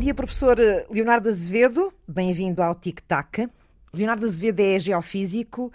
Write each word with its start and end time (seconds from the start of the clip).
Dia, 0.00 0.14
professor 0.14 0.56
Leonardo 0.90 1.28
Azevedo. 1.28 1.92
Bem-vindo 2.08 2.62
ao 2.62 2.74
Tic 2.74 3.02
Tac. 3.02 3.46
Leonardo 3.92 4.24
Azevedo 4.24 4.60
é 4.60 4.78
geofísico, 4.78 5.70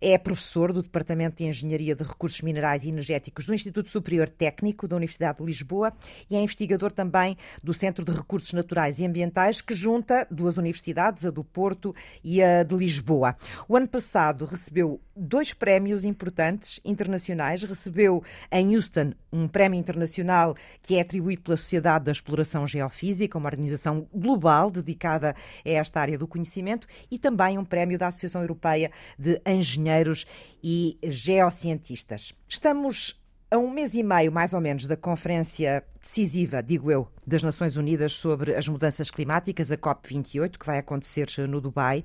é 0.00 0.16
professor 0.16 0.72
do 0.72 0.82
Departamento 0.82 1.36
de 1.36 1.44
Engenharia 1.44 1.94
de 1.94 2.02
Recursos 2.02 2.40
Minerais 2.40 2.84
e 2.84 2.88
Energéticos 2.88 3.44
do 3.44 3.52
Instituto 3.52 3.90
Superior 3.90 4.28
Técnico 4.30 4.88
da 4.88 4.96
Universidade 4.96 5.38
de 5.38 5.44
Lisboa 5.44 5.92
e 6.30 6.36
é 6.36 6.40
investigador 6.40 6.90
também 6.90 7.36
do 7.62 7.74
Centro 7.74 8.04
de 8.04 8.12
Recursos 8.12 8.52
Naturais 8.52 8.98
e 8.98 9.04
Ambientais, 9.04 9.60
que 9.60 9.74
junta 9.74 10.26
duas 10.30 10.56
universidades, 10.56 11.26
a 11.26 11.30
do 11.30 11.44
Porto 11.44 11.94
e 12.24 12.42
a 12.42 12.62
de 12.62 12.74
Lisboa. 12.74 13.36
O 13.68 13.76
ano 13.76 13.88
passado 13.88 14.46
recebeu 14.46 15.00
dois 15.14 15.52
prémios 15.52 16.04
importantes 16.04 16.80
internacionais. 16.82 17.62
Recebeu 17.62 18.22
em 18.50 18.74
Houston 18.74 19.12
um 19.30 19.46
prémio 19.46 19.78
internacional 19.78 20.54
que 20.80 20.96
é 20.96 21.02
atribuído 21.02 21.42
pela 21.42 21.56
Sociedade 21.56 22.06
da 22.06 22.12
Exploração 22.12 22.66
Geofísica, 22.66 23.36
uma 23.36 23.48
organização 23.48 24.08
global 24.14 24.70
dedicada 24.70 25.34
a 25.64 25.68
esta 25.68 26.00
área 26.00 26.16
do 26.16 26.26
conhecimento, 26.26 26.86
e 27.10 27.18
também 27.18 27.58
um 27.58 27.64
prémio 27.64 27.98
da 27.98 28.06
Associação 28.06 28.40
Europeia 28.40 28.90
de 29.18 29.40
Engenheiros 29.44 29.89
engenheiros 29.90 30.26
e 30.62 30.98
geocientistas. 31.02 32.34
Estamos 32.48 33.20
a 33.50 33.58
um 33.58 33.68
mês 33.68 33.94
e 33.94 34.02
meio, 34.02 34.30
mais 34.30 34.52
ou 34.52 34.60
menos, 34.60 34.86
da 34.86 34.96
conferência 34.96 35.82
decisiva, 36.00 36.62
digo 36.62 36.88
eu, 36.88 37.08
das 37.26 37.42
Nações 37.42 37.76
Unidas 37.76 38.12
sobre 38.12 38.54
as 38.54 38.68
mudanças 38.68 39.10
climáticas, 39.10 39.72
a 39.72 39.76
COP28, 39.76 40.56
que 40.56 40.64
vai 40.64 40.78
acontecer 40.78 41.26
no 41.48 41.60
Dubai, 41.60 42.04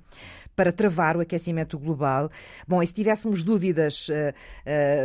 para 0.55 0.71
travar 0.71 1.15
o 1.15 1.21
aquecimento 1.21 1.77
global. 1.77 2.31
Bom, 2.67 2.81
e 2.81 2.87
se 2.87 2.93
tivéssemos 2.93 3.43
dúvidas 3.43 4.09
uh, 4.09 4.13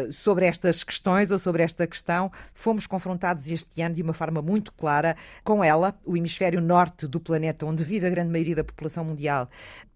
uh, 0.08 0.12
sobre 0.12 0.46
estas 0.46 0.82
questões 0.82 1.30
ou 1.30 1.38
sobre 1.38 1.62
esta 1.62 1.86
questão, 1.86 2.32
fomos 2.54 2.86
confrontados 2.86 3.46
este 3.46 3.82
ano 3.82 3.94
de 3.94 4.02
uma 4.02 4.14
forma 4.14 4.40
muito 4.40 4.72
clara 4.72 5.16
com 5.44 5.62
ela, 5.62 5.94
o 6.06 6.16
hemisfério 6.16 6.60
norte 6.60 7.06
do 7.06 7.20
planeta, 7.20 7.66
onde 7.66 7.84
vive 7.84 8.06
a 8.06 8.10
grande 8.10 8.30
maioria 8.30 8.56
da 8.56 8.64
população 8.64 9.04
mundial, 9.04 9.48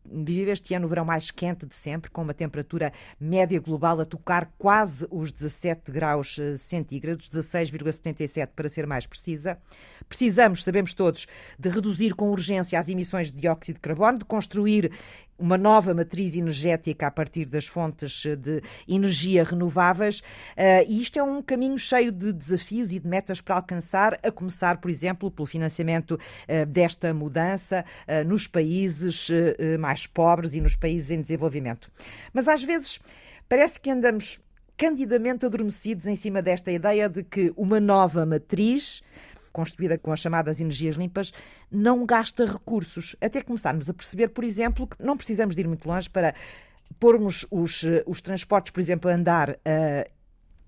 vive 0.04 0.50
este 0.50 0.74
ano 0.74 0.86
o 0.86 0.88
verão 0.88 1.04
mais 1.04 1.30
quente 1.30 1.66
de 1.66 1.74
sempre, 1.74 2.10
com 2.10 2.22
uma 2.22 2.34
temperatura 2.34 2.92
média 3.18 3.60
global 3.60 4.00
a 4.00 4.04
tocar 4.04 4.50
quase 4.58 5.06
os 5.10 5.32
17 5.32 5.90
graus 5.90 6.38
eh, 6.38 6.56
centígrados, 6.56 7.28
16,77 7.28 8.48
para 8.54 8.68
ser 8.68 8.86
mais 8.86 9.06
precisa. 9.06 9.58
Precisamos, 10.08 10.62
sabemos 10.62 10.92
todos, 10.94 11.26
de 11.58 11.68
reduzir 11.68 12.14
com 12.14 12.30
urgência 12.30 12.78
as 12.78 12.88
emissões 12.88 13.30
de 13.30 13.38
dióxido 13.38 13.76
de 13.76 13.80
carbono, 13.80 14.18
de 14.18 14.24
construir 14.24 14.92
uma 15.36 15.58
nova 15.58 15.92
matriz 15.92 16.36
energética 16.36 17.08
a 17.08 17.10
partir 17.10 17.46
das 17.46 17.66
fontes 17.66 18.24
eh, 18.24 18.36
de 18.36 18.62
energia 18.86 19.42
renováveis. 19.42 20.20
Uh, 20.20 20.86
e 20.88 21.00
isto 21.00 21.18
é 21.18 21.22
um 21.22 21.42
caminho 21.42 21.78
cheio 21.78 22.12
de 22.12 22.32
desafios 22.32 22.92
e 22.92 23.00
de 23.00 23.06
metas 23.06 23.40
para 23.40 23.56
alcançar, 23.56 24.18
a 24.22 24.30
começar, 24.30 24.78
por 24.78 24.90
exemplo, 24.90 25.30
pelo 25.30 25.46
financiamento 25.46 26.18
desta 26.68 27.12
mudança 27.12 27.84
nos 28.26 28.46
países 28.46 29.28
mais 29.78 29.93
pobres 30.06 30.54
e 30.54 30.60
nos 30.60 30.76
países 30.76 31.10
em 31.10 31.20
desenvolvimento. 31.20 31.90
Mas 32.32 32.48
às 32.48 32.64
vezes 32.64 33.00
parece 33.48 33.78
que 33.78 33.90
andamos 33.90 34.40
candidamente 34.76 35.46
adormecidos 35.46 36.06
em 36.06 36.16
cima 36.16 36.42
desta 36.42 36.72
ideia 36.72 37.08
de 37.08 37.22
que 37.22 37.52
uma 37.56 37.78
nova 37.78 38.26
matriz 38.26 39.02
construída 39.54 39.96
com 39.96 40.12
as 40.12 40.18
chamadas 40.18 40.60
energias 40.60 40.96
limpas, 40.96 41.32
não 41.70 42.04
gasta 42.04 42.44
recursos. 42.44 43.14
Até 43.20 43.40
começarmos 43.40 43.88
a 43.88 43.94
perceber, 43.94 44.30
por 44.30 44.42
exemplo, 44.42 44.84
que 44.84 44.96
não 45.00 45.16
precisamos 45.16 45.54
de 45.54 45.60
ir 45.60 45.68
muito 45.68 45.88
longe 45.88 46.10
para 46.10 46.34
pormos 46.98 47.46
os, 47.50 47.84
os 48.04 48.20
transportes, 48.20 48.72
por 48.72 48.80
exemplo, 48.80 49.08
a 49.08 49.14
andar 49.14 49.50
uh, 49.50 50.10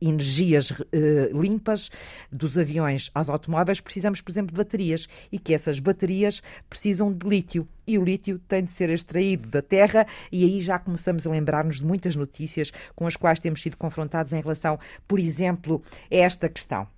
energias 0.00 0.70
uh, 0.70 0.84
limpas 1.32 1.90
dos 2.30 2.58
aviões 2.58 3.10
aos 3.14 3.28
automóveis, 3.28 3.80
precisamos, 3.80 4.20
por 4.20 4.30
exemplo, 4.30 4.52
de 4.52 4.58
baterias 4.58 5.08
e 5.30 5.38
que 5.38 5.54
essas 5.54 5.78
baterias 5.78 6.42
precisam 6.68 7.12
de 7.12 7.26
lítio. 7.26 7.68
E 7.86 7.98
o 7.98 8.04
lítio 8.04 8.38
tem 8.48 8.64
de 8.64 8.72
ser 8.72 8.90
extraído 8.90 9.48
da 9.48 9.62
terra, 9.62 10.06
e 10.30 10.44
aí 10.44 10.60
já 10.60 10.78
começamos 10.78 11.26
a 11.26 11.30
lembrar-nos 11.30 11.76
de 11.76 11.84
muitas 11.84 12.16
notícias 12.16 12.72
com 12.94 13.06
as 13.06 13.16
quais 13.16 13.38
temos 13.38 13.62
sido 13.62 13.76
confrontados 13.76 14.32
em 14.32 14.40
relação, 14.40 14.78
por 15.06 15.20
exemplo, 15.20 15.82
a 16.10 16.16
esta 16.16 16.48
questão. 16.48 16.88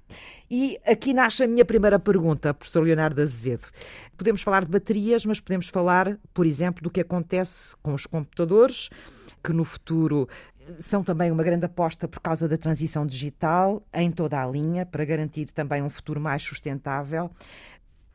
E 0.50 0.80
aqui 0.86 1.12
nasce 1.12 1.44
a 1.44 1.46
minha 1.46 1.64
primeira 1.64 1.98
pergunta, 1.98 2.54
professor 2.54 2.82
Leonardo 2.82 3.20
Azevedo. 3.20 3.68
Podemos 4.16 4.40
falar 4.40 4.64
de 4.64 4.70
baterias, 4.70 5.26
mas 5.26 5.40
podemos 5.40 5.68
falar, 5.68 6.18
por 6.32 6.46
exemplo, 6.46 6.82
do 6.82 6.90
que 6.90 7.00
acontece 7.00 7.76
com 7.82 7.92
os 7.92 8.06
computadores, 8.06 8.88
que 9.44 9.52
no 9.52 9.62
futuro 9.62 10.26
são 10.78 11.02
também 11.02 11.30
uma 11.30 11.42
grande 11.42 11.64
aposta 11.64 12.06
por 12.06 12.20
causa 12.20 12.48
da 12.48 12.58
transição 12.58 13.06
digital 13.06 13.82
em 13.92 14.10
toda 14.10 14.42
a 14.42 14.46
linha, 14.46 14.84
para 14.84 15.04
garantir 15.04 15.50
também 15.50 15.82
um 15.82 15.90
futuro 15.90 16.20
mais 16.20 16.42
sustentável. 16.42 17.30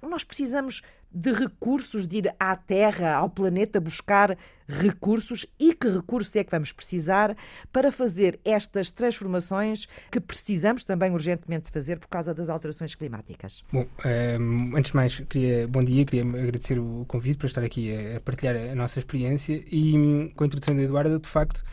Nós 0.02 0.24
precisamos 0.24 0.82
de 1.14 1.32
recursos, 1.32 2.08
de 2.08 2.18
ir 2.18 2.36
à 2.40 2.56
Terra, 2.56 3.14
ao 3.16 3.30
planeta, 3.30 3.80
buscar 3.80 4.36
recursos 4.68 5.46
e 5.60 5.74
que 5.74 5.88
recursos 5.88 6.36
é 6.36 6.44
que 6.44 6.50
vamos 6.50 6.72
precisar 6.72 7.38
para 7.72 7.92
fazer 7.92 8.40
estas 8.44 8.90
transformações 8.90 9.88
que 10.10 10.20
precisamos 10.20 10.84
também 10.84 11.12
urgentemente 11.12 11.70
fazer 11.70 12.00
por 12.00 12.08
causa 12.08 12.34
das 12.34 12.50
alterações 12.50 12.96
climáticas. 12.96 13.64
Bom, 13.72 13.82
um, 13.82 14.10
ehm, 14.10 14.76
antes 14.76 14.92
de 14.92 14.96
mais, 14.96 15.20
queria, 15.20 15.68
bom 15.68 15.84
dia, 15.84 16.04
queria 16.04 16.24
agradecer 16.24 16.80
o 16.80 17.06
convite 17.08 17.38
para 17.38 17.48
estar 17.48 17.64
aqui 17.64 17.96
a, 17.96 18.18
a 18.18 18.20
partilhar 18.20 18.56
a 18.56 18.74
nossa 18.74 19.00
experiência 19.00 19.64
e 19.72 19.96
hum, 19.96 20.32
com 20.36 20.44
a 20.44 20.48
introdução 20.48 20.76
da 20.76 20.82
Eduardo, 20.82 21.20
de 21.20 21.30
facto, 21.30 21.64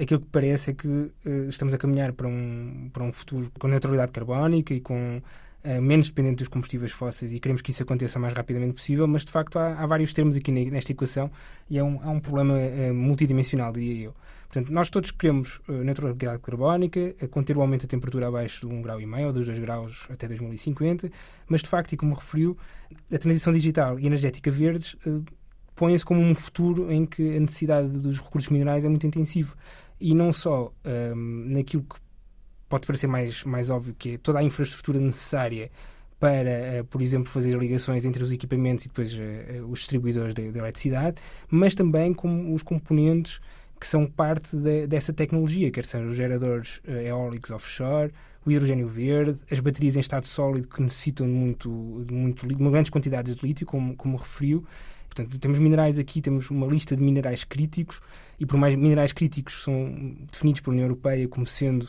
aquilo 0.00 0.20
que 0.20 0.26
parece 0.26 0.70
é 0.70 0.74
que 0.74 0.88
uh, 0.88 1.12
estamos 1.48 1.74
a 1.74 1.78
caminhar 1.78 2.12
para 2.12 2.26
um, 2.26 2.90
para 2.92 3.04
um 3.04 3.12
futuro 3.12 3.50
com 3.58 3.68
neutralidade 3.68 4.12
carbónica 4.12 4.72
e 4.72 4.80
com 4.80 5.18
uh, 5.18 5.82
menos 5.82 6.08
dependente 6.08 6.36
dos 6.36 6.48
combustíveis 6.48 6.92
fósseis 6.92 7.32
e 7.32 7.38
queremos 7.38 7.60
que 7.62 7.70
isso 7.70 7.82
aconteça 7.82 8.18
o 8.18 8.22
mais 8.22 8.32
rapidamente 8.34 8.72
possível, 8.72 9.06
mas 9.06 9.24
de 9.24 9.30
facto 9.30 9.58
há, 9.58 9.74
há 9.74 9.86
vários 9.86 10.12
termos 10.12 10.36
aqui 10.36 10.50
nesta 10.50 10.92
equação 10.92 11.30
e 11.68 11.78
é 11.78 11.84
um, 11.84 12.00
há 12.02 12.10
um 12.10 12.20
problema 12.20 12.54
uh, 12.54 12.94
multidimensional, 12.94 13.72
diria 13.72 14.06
eu. 14.06 14.14
Portanto, 14.48 14.72
nós 14.72 14.90
todos 14.90 15.12
queremos 15.12 15.60
neutralidade 15.68 16.42
carbónica, 16.42 17.14
conter 17.30 17.56
o 17.56 17.60
aumento 17.60 17.82
da 17.82 17.86
temperatura 17.86 18.26
abaixo 18.26 18.66
de 18.66 18.74
1,5 18.74 18.82
grau 18.82 19.26
ou 19.28 19.32
dos 19.32 19.46
2 19.46 19.60
graus 19.60 20.06
até 20.10 20.26
2050, 20.26 21.08
mas 21.46 21.62
de 21.62 21.68
facto, 21.68 21.92
e 21.92 21.96
como 21.96 22.14
referiu, 22.14 22.58
a 23.12 23.16
transição 23.16 23.52
digital 23.52 23.96
e 24.00 24.08
energética 24.08 24.50
verdes 24.50 24.96
põe-se 25.76 26.04
como 26.04 26.20
um 26.20 26.34
futuro 26.34 26.92
em 26.92 27.06
que 27.06 27.36
a 27.36 27.40
necessidade 27.40 27.88
dos 27.88 28.18
recursos 28.18 28.50
minerais 28.50 28.84
é 28.84 28.88
muito 28.88 29.06
intensiva 29.06 29.54
e 30.00 30.14
não 30.14 30.32
só 30.32 30.72
um, 31.14 31.44
naquilo 31.48 31.82
que 31.82 32.00
pode 32.68 32.86
parecer 32.86 33.06
mais, 33.06 33.44
mais 33.44 33.68
óbvio, 33.68 33.94
que 33.98 34.14
é 34.14 34.18
toda 34.18 34.38
a 34.38 34.42
infraestrutura 34.42 34.98
necessária 34.98 35.70
para, 36.18 36.80
uh, 36.80 36.84
por 36.84 37.02
exemplo, 37.02 37.28
fazer 37.28 37.58
ligações 37.58 38.04
entre 38.04 38.22
os 38.22 38.32
equipamentos 38.32 38.84
e 38.84 38.88
depois 38.88 39.12
uh, 39.12 39.66
os 39.68 39.80
distribuidores 39.80 40.34
de, 40.34 40.52
de, 40.52 40.58
eletricidade, 40.58 41.16
mas 41.50 41.74
também 41.74 42.14
com 42.14 42.54
os 42.54 42.62
componentes 42.62 43.40
que 43.78 43.86
são 43.86 44.06
parte 44.06 44.56
de, 44.56 44.86
dessa 44.86 45.12
tecnologia, 45.12 45.70
quer 45.70 45.84
sejam 45.84 46.08
os 46.08 46.16
geradores 46.16 46.82
eólicos 46.86 47.50
offshore, 47.50 48.12
o 48.44 48.50
hidrogênio 48.50 48.88
verde, 48.88 49.38
as 49.50 49.60
baterias 49.60 49.96
em 49.96 50.00
estado 50.00 50.26
sólido 50.26 50.68
que 50.68 50.82
necessitam 50.82 51.26
de, 51.26 51.32
muito, 51.32 52.04
de, 52.06 52.14
muito, 52.14 52.46
de 52.46 52.54
grandes 52.54 52.90
quantidades 52.90 53.36
de 53.36 53.46
lítio, 53.46 53.66
como, 53.66 53.96
como 53.96 54.16
referiu, 54.16 54.64
Portanto, 55.12 55.38
temos 55.40 55.58
minerais 55.58 55.98
aqui, 55.98 56.22
temos 56.22 56.50
uma 56.50 56.66
lista 56.68 56.94
de 56.94 57.02
minerais 57.02 57.42
críticos 57.42 58.00
e 58.38 58.46
por 58.46 58.56
mais 58.56 58.76
minerais 58.76 59.12
críticos 59.12 59.64
são 59.64 60.16
definidos 60.30 60.60
pela 60.60 60.74
União 60.74 60.84
Europeia 60.86 61.26
como 61.26 61.44
sendo 61.44 61.82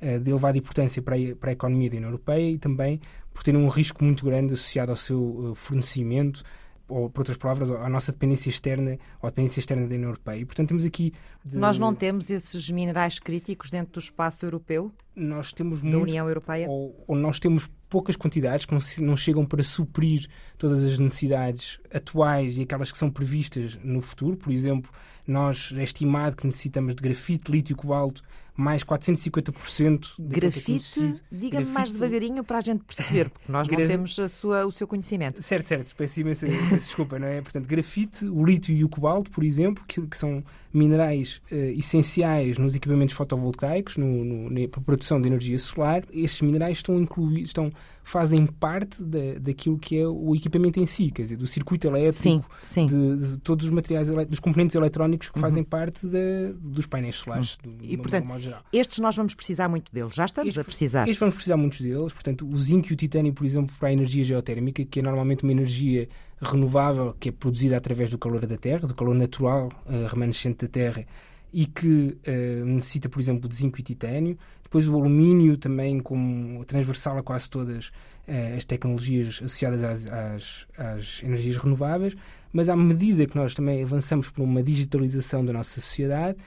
uh, 0.00 0.20
de 0.20 0.30
elevada 0.30 0.56
importância 0.56 1.02
para 1.02 1.16
a, 1.16 1.34
para 1.34 1.50
a 1.50 1.52
economia 1.52 1.90
da 1.90 1.96
União 1.96 2.10
Europeia 2.10 2.50
e 2.52 2.56
também 2.56 3.00
por 3.34 3.42
terem 3.42 3.60
um 3.60 3.66
risco 3.66 4.04
muito 4.04 4.24
grande 4.24 4.54
associado 4.54 4.92
ao 4.92 4.96
seu 4.96 5.20
uh, 5.20 5.54
fornecimento 5.56 6.44
ou, 6.88 7.10
por 7.10 7.20
outras 7.20 7.36
palavras, 7.36 7.70
à 7.70 7.88
nossa 7.88 8.12
dependência 8.12 8.48
externa 8.48 8.96
ou 9.20 9.26
à 9.26 9.30
dependência 9.30 9.60
externa 9.60 9.86
da 9.86 9.94
União 9.94 10.08
Europeia. 10.08 10.38
E, 10.38 10.44
portanto, 10.44 10.68
temos 10.68 10.84
aqui... 10.84 11.12
De... 11.44 11.58
Nós 11.58 11.78
não 11.78 11.94
temos 11.94 12.30
esses 12.30 12.70
minerais 12.70 13.18
críticos 13.18 13.70
dentro 13.70 13.94
do 13.94 13.98
espaço 13.98 14.46
europeu? 14.46 14.90
Nós 15.14 15.52
temos 15.52 15.82
da 15.82 15.88
muito, 15.88 16.04
União 16.04 16.26
Europeia? 16.26 16.66
Ou, 16.68 17.04
ou, 17.06 17.14
nós 17.14 17.38
temos 17.38 17.70
poucas 17.88 18.16
quantidades 18.16 18.66
que 18.66 19.02
não, 19.02 19.16
chegam 19.16 19.44
para 19.46 19.62
suprir 19.62 20.28
todas 20.56 20.84
as 20.84 20.98
necessidades 20.98 21.80
atuais 21.92 22.58
e 22.58 22.62
aquelas 22.62 22.92
que 22.92 22.98
são 22.98 23.10
previstas 23.10 23.78
no 23.82 24.00
futuro. 24.00 24.36
Por 24.36 24.52
exemplo, 24.52 24.90
nós 25.26 25.72
é 25.76 25.82
estimado 25.82 26.36
que 26.36 26.46
necessitamos 26.46 26.94
de 26.94 27.02
grafite, 27.02 27.50
lítio 27.50 27.76
cobalto 27.76 28.22
mais 28.58 28.82
450%. 28.82 30.14
Grafite, 30.18 31.22
diga-me 31.30 31.66
mais 31.66 31.92
devagarinho 31.92 32.42
para 32.42 32.58
a 32.58 32.60
gente 32.60 32.82
perceber, 32.82 33.30
porque 33.30 33.52
nós 33.52 33.68
não 33.68 33.76
temos 33.76 34.18
a 34.18 34.28
sua, 34.28 34.66
o 34.66 34.72
seu 34.72 34.88
conhecimento. 34.88 35.40
Certo, 35.40 35.68
certo, 35.68 35.94
peço 35.94 36.20
imensa 36.20 36.48
desculpa, 36.72 37.20
não 37.20 37.28
é? 37.28 37.40
Portanto, 37.40 37.66
grafite, 37.68 38.26
o 38.26 38.44
lítio 38.44 38.74
e 38.74 38.82
o 38.82 38.88
cobalto, 38.88 39.30
por 39.30 39.44
exemplo, 39.44 39.84
que, 39.86 40.04
que 40.04 40.16
são 40.16 40.42
minerais 40.74 41.40
uh, 41.52 41.54
essenciais 41.54 42.58
nos 42.58 42.74
equipamentos 42.74 43.14
fotovoltaicos, 43.14 43.96
no, 43.96 44.24
no, 44.24 44.50
na 44.50 44.66
produção 44.68 45.22
de 45.22 45.28
energia 45.28 45.58
solar, 45.58 46.02
esses 46.12 46.40
minerais 46.42 46.78
estão 46.78 47.00
incluídos, 47.00 47.50
estão 47.50 47.72
fazem 48.08 48.46
parte 48.46 49.02
da, 49.02 49.38
daquilo 49.38 49.78
que 49.78 49.98
é 49.98 50.08
o 50.08 50.34
equipamento 50.34 50.80
em 50.80 50.86
si, 50.86 51.10
quer 51.10 51.22
dizer, 51.22 51.36
do 51.36 51.46
circuito 51.46 51.86
elétrico, 51.86 52.18
sim, 52.18 52.42
sim. 52.58 52.86
De, 52.86 53.32
de, 53.32 53.38
todos 53.38 53.66
os 53.66 53.70
materiais, 53.70 54.08
dos 54.08 54.40
componentes 54.40 54.74
eletrónicos 54.74 55.28
que 55.28 55.36
uhum. 55.36 55.42
fazem 55.42 55.62
parte 55.62 56.08
de, 56.08 56.54
dos 56.58 56.86
painéis 56.86 57.16
solares. 57.16 57.58
Uhum. 57.62 57.76
Do, 57.76 57.84
e, 57.84 57.96
portanto, 57.98 58.24
estes 58.72 58.98
nós 58.98 59.16
vamos 59.16 59.34
precisar 59.34 59.68
muito 59.68 59.92
deles, 59.92 60.14
já 60.14 60.24
estamos 60.24 60.48
estes, 60.48 60.60
a 60.60 60.64
precisar. 60.64 61.02
Estes 61.02 61.18
vamos 61.18 61.34
precisar 61.34 61.56
muitos 61.56 61.80
deles, 61.80 62.12
portanto, 62.12 62.48
o 62.48 62.58
zinco 62.58 62.88
e 62.90 62.92
o 62.92 62.96
titânio, 62.96 63.32
por 63.32 63.44
exemplo, 63.44 63.74
para 63.78 63.88
a 63.88 63.92
energia 63.92 64.24
geotérmica, 64.24 64.84
que 64.84 65.00
é 65.00 65.02
normalmente 65.02 65.42
uma 65.42 65.52
energia 65.52 66.08
renovável 66.40 67.14
que 67.18 67.30
é 67.30 67.32
produzida 67.32 67.76
através 67.76 68.10
do 68.10 68.18
calor 68.18 68.46
da 68.46 68.56
Terra, 68.56 68.86
do 68.86 68.94
calor 68.94 69.14
natural 69.14 69.68
uh, 69.86 70.06
remanescente 70.06 70.64
da 70.64 70.68
Terra, 70.68 71.04
e 71.52 71.66
que 71.66 72.16
uh, 72.26 72.64
necessita, 72.64 73.08
por 73.08 73.20
exemplo, 73.20 73.48
de 73.48 73.54
zinco 73.54 73.80
e 73.80 73.82
titânio. 73.82 74.38
Depois 74.62 74.86
o 74.86 74.94
alumínio 74.94 75.56
também 75.56 75.98
como 75.98 76.64
transversal 76.64 77.18
a 77.18 77.22
quase 77.22 77.48
todas 77.48 77.86
uh, 77.86 78.56
as 78.56 78.64
tecnologias 78.64 79.40
associadas 79.42 79.82
às, 79.82 80.06
às, 80.06 80.66
às, 80.76 81.22
energias 81.22 81.56
renováveis, 81.56 82.14
mas 82.52 82.68
à 82.68 82.76
medida 82.76 83.26
que 83.26 83.36
nós 83.36 83.54
também 83.54 83.82
avançamos 83.82 84.30
por 84.30 84.42
uma 84.42 84.62
digitalização 84.62 85.44
da 85.44 85.52
nossa 85.52 85.80
sociedade, 85.80 86.38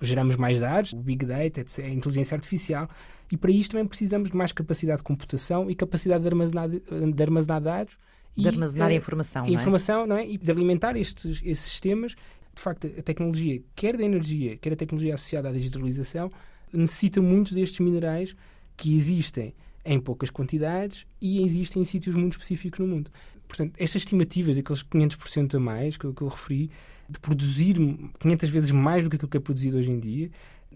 geramos 0.00 0.36
mais 0.36 0.60
dados, 0.60 0.92
o 0.92 0.96
Big 0.96 1.24
Data, 1.24 1.60
etc., 1.60 1.84
a 1.84 1.88
inteligência 1.88 2.34
artificial, 2.34 2.88
e 3.30 3.36
para 3.36 3.50
isto 3.50 3.72
também 3.72 3.86
precisamos 3.86 4.30
de 4.30 4.36
mais 4.36 4.52
capacidade 4.52 4.98
de 4.98 5.04
computação 5.04 5.70
e 5.70 5.74
capacidade 5.74 6.22
de 6.22 6.28
armazenar, 6.28 6.68
de 6.68 7.22
armazenar 7.22 7.60
dados. 7.60 7.98
De 8.36 8.44
e, 8.44 8.48
armazenar 8.48 8.90
uh, 8.90 8.94
informação, 8.94 9.42
não 9.42 9.48
é? 9.48 9.52
Informação, 9.52 10.06
não 10.06 10.16
é? 10.16 10.26
E 10.26 10.38
de 10.38 10.50
alimentar 10.50 10.96
estes, 10.96 11.38
sistemas. 11.58 12.14
De 12.54 12.62
facto, 12.62 12.86
a 12.86 13.02
tecnologia, 13.02 13.60
quer 13.76 13.96
da 13.96 14.04
energia, 14.04 14.56
quer 14.56 14.72
a 14.72 14.76
tecnologia 14.76 15.14
associada 15.14 15.48
à 15.48 15.52
digitalização, 15.52 16.30
necessita 16.72 17.20
muito 17.20 17.54
destes 17.54 17.78
minerais 17.80 18.34
que 18.76 18.96
existem 18.96 19.54
em 19.84 20.00
poucas 20.00 20.30
quantidades 20.30 21.06
e 21.20 21.42
existem 21.44 21.82
em 21.82 21.84
sítios 21.84 22.16
muito 22.16 22.32
específicos 22.32 22.80
no 22.80 22.86
mundo. 22.86 23.10
Portanto, 23.46 23.74
estas 23.78 24.02
estimativas, 24.02 24.58
aqueles 24.58 24.82
500% 24.82 25.54
a 25.54 25.60
mais 25.60 25.96
que 25.96 26.04
eu, 26.04 26.12
que 26.12 26.22
eu 26.22 26.28
referi, 26.28 26.70
de 27.08 27.18
produzir 27.20 27.76
500 28.18 28.48
vezes 28.50 28.70
mais 28.70 29.04
do 29.04 29.10
que 29.10 29.16
aquilo 29.16 29.30
que 29.30 29.36
é 29.36 29.40
produzido 29.40 29.78
hoje 29.78 29.90
em 29.90 29.98
dia, 29.98 30.30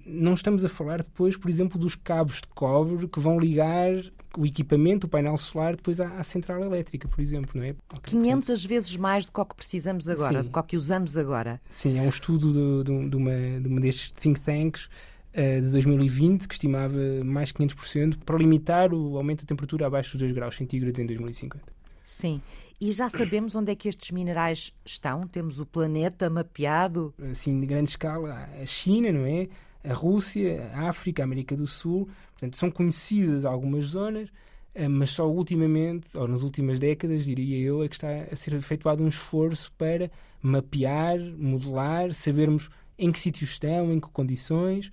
não 0.06 0.34
estamos 0.34 0.64
a 0.64 0.68
falar 0.68 1.02
depois, 1.02 1.36
por 1.36 1.48
exemplo, 1.48 1.78
dos 1.78 1.94
cabos 1.94 2.36
de 2.36 2.48
cobre 2.54 3.06
que 3.06 3.20
vão 3.20 3.38
ligar 3.38 3.92
o 4.36 4.46
equipamento, 4.46 5.06
o 5.06 5.10
painel 5.10 5.36
solar, 5.36 5.76
depois 5.76 6.00
à, 6.00 6.08
à 6.18 6.22
central 6.22 6.62
elétrica, 6.62 7.06
por 7.06 7.20
exemplo, 7.20 7.50
não 7.54 7.64
é? 7.64 7.74
500 8.04 8.46
Portanto, 8.46 8.68
vezes 8.68 8.96
mais 8.96 9.26
do 9.26 9.32
que 9.32 9.40
o 9.40 9.44
que 9.44 9.54
precisamos 9.54 10.08
agora, 10.08 10.42
sim. 10.42 10.48
do 10.48 10.62
que 10.62 10.76
usamos 10.76 11.16
agora. 11.16 11.60
Sim, 11.68 11.98
é 11.98 12.02
um 12.02 12.08
estudo 12.08 12.82
de, 12.84 12.90
de, 12.90 13.08
de, 13.10 13.16
uma, 13.16 13.60
de 13.60 13.68
uma 13.68 13.80
destes 13.80 14.10
think 14.12 14.40
tanks 14.40 14.86
uh, 15.34 15.60
de 15.60 15.70
2020 15.70 16.48
que 16.48 16.54
estimava 16.54 16.96
mais 17.24 17.52
500% 17.52 18.18
para 18.24 18.38
limitar 18.38 18.92
o 18.94 19.16
aumento 19.18 19.42
da 19.42 19.46
temperatura 19.46 19.86
abaixo 19.86 20.12
dos 20.12 20.20
2 20.20 20.32
graus 20.32 20.56
centígrados 20.56 20.98
em 20.98 21.06
2050. 21.06 21.62
Sim. 22.02 22.40
E 22.80 22.92
já 22.92 23.08
sabemos 23.08 23.54
onde 23.54 23.72
é 23.72 23.74
que 23.74 23.88
estes 23.88 24.10
minerais 24.10 24.72
estão? 24.84 25.26
Temos 25.26 25.58
o 25.58 25.66
planeta 25.66 26.28
mapeado? 26.28 27.14
Assim, 27.30 27.60
de 27.60 27.66
grande 27.66 27.90
escala, 27.90 28.48
a 28.60 28.66
China, 28.66 29.12
não 29.12 29.24
é? 29.24 29.48
a 29.84 29.92
Rússia, 29.92 30.70
a 30.74 30.88
África, 30.88 31.22
a 31.22 31.24
América 31.24 31.56
do 31.56 31.66
Sul. 31.66 32.08
Portanto, 32.32 32.56
são 32.56 32.70
conhecidas 32.70 33.44
algumas 33.44 33.86
zonas, 33.86 34.28
eh, 34.74 34.88
mas 34.88 35.10
só 35.10 35.28
ultimamente, 35.28 36.06
ou 36.14 36.28
nas 36.28 36.42
últimas 36.42 36.78
décadas, 36.78 37.24
diria 37.24 37.58
eu, 37.58 37.82
é 37.82 37.88
que 37.88 37.96
está 37.96 38.08
a 38.30 38.36
ser 38.36 38.54
efetuado 38.54 39.02
um 39.02 39.08
esforço 39.08 39.72
para 39.76 40.10
mapear, 40.40 41.18
modelar, 41.18 42.12
sabermos 42.12 42.68
em 42.98 43.10
que 43.10 43.18
sítios 43.18 43.50
estão, 43.50 43.92
em 43.92 44.00
que 44.00 44.08
condições 44.08 44.90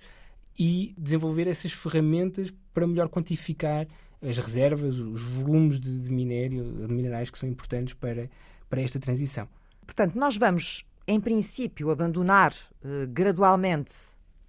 e 0.58 0.94
desenvolver 0.98 1.46
essas 1.46 1.72
ferramentas 1.72 2.52
para 2.74 2.86
melhor 2.86 3.08
quantificar 3.08 3.86
as 4.22 4.38
reservas, 4.38 4.98
os 4.98 5.22
volumes 5.22 5.80
de, 5.80 5.98
de 5.98 6.12
minério, 6.12 6.86
de 6.86 6.92
minerais 6.92 7.30
que 7.30 7.38
são 7.38 7.48
importantes 7.48 7.94
para, 7.94 8.28
para 8.68 8.80
esta 8.80 9.00
transição. 9.00 9.48
Portanto, 9.86 10.14
nós 10.16 10.36
vamos, 10.36 10.84
em 11.06 11.20
princípio, 11.20 11.90
abandonar 11.90 12.52
uh, 12.52 13.06
gradualmente 13.08 13.92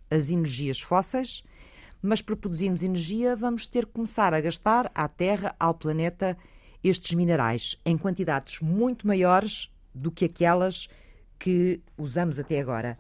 as 0.10 0.30
energias 0.30 0.82
fósseis, 0.82 1.44
mas 2.02 2.22
para 2.22 2.36
produzirmos 2.36 2.84
energia 2.84 3.36
vamos 3.36 3.66
ter 3.66 3.86
que 3.86 3.94
começar 3.94 4.34
a 4.34 4.42
gastar 4.42 4.92
à 4.94 5.08
Terra, 5.08 5.56
ao 5.60 5.74
planeta, 5.74 6.38
estes 6.84 7.14
minerais 7.14 7.78
em 7.86 7.98
quantidades 7.98 8.60
muito 8.60 9.08
maiores 9.08 9.72
do 9.94 10.12
que 10.12 10.26
aquelas 10.26 10.88
que 11.38 11.80
usamos 11.98 12.40
até 12.40 12.60
agora. 12.60 12.98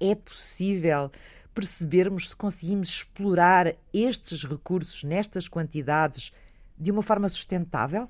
É 0.00 0.14
possível 0.14 1.10
percebermos 1.54 2.30
se 2.30 2.36
conseguimos 2.36 2.88
explorar 2.88 3.74
estes 3.92 4.44
recursos 4.44 5.04
nestas 5.04 5.48
quantidades 5.48 6.32
de 6.78 6.90
uma 6.90 7.02
forma 7.02 7.28
sustentável? 7.28 8.08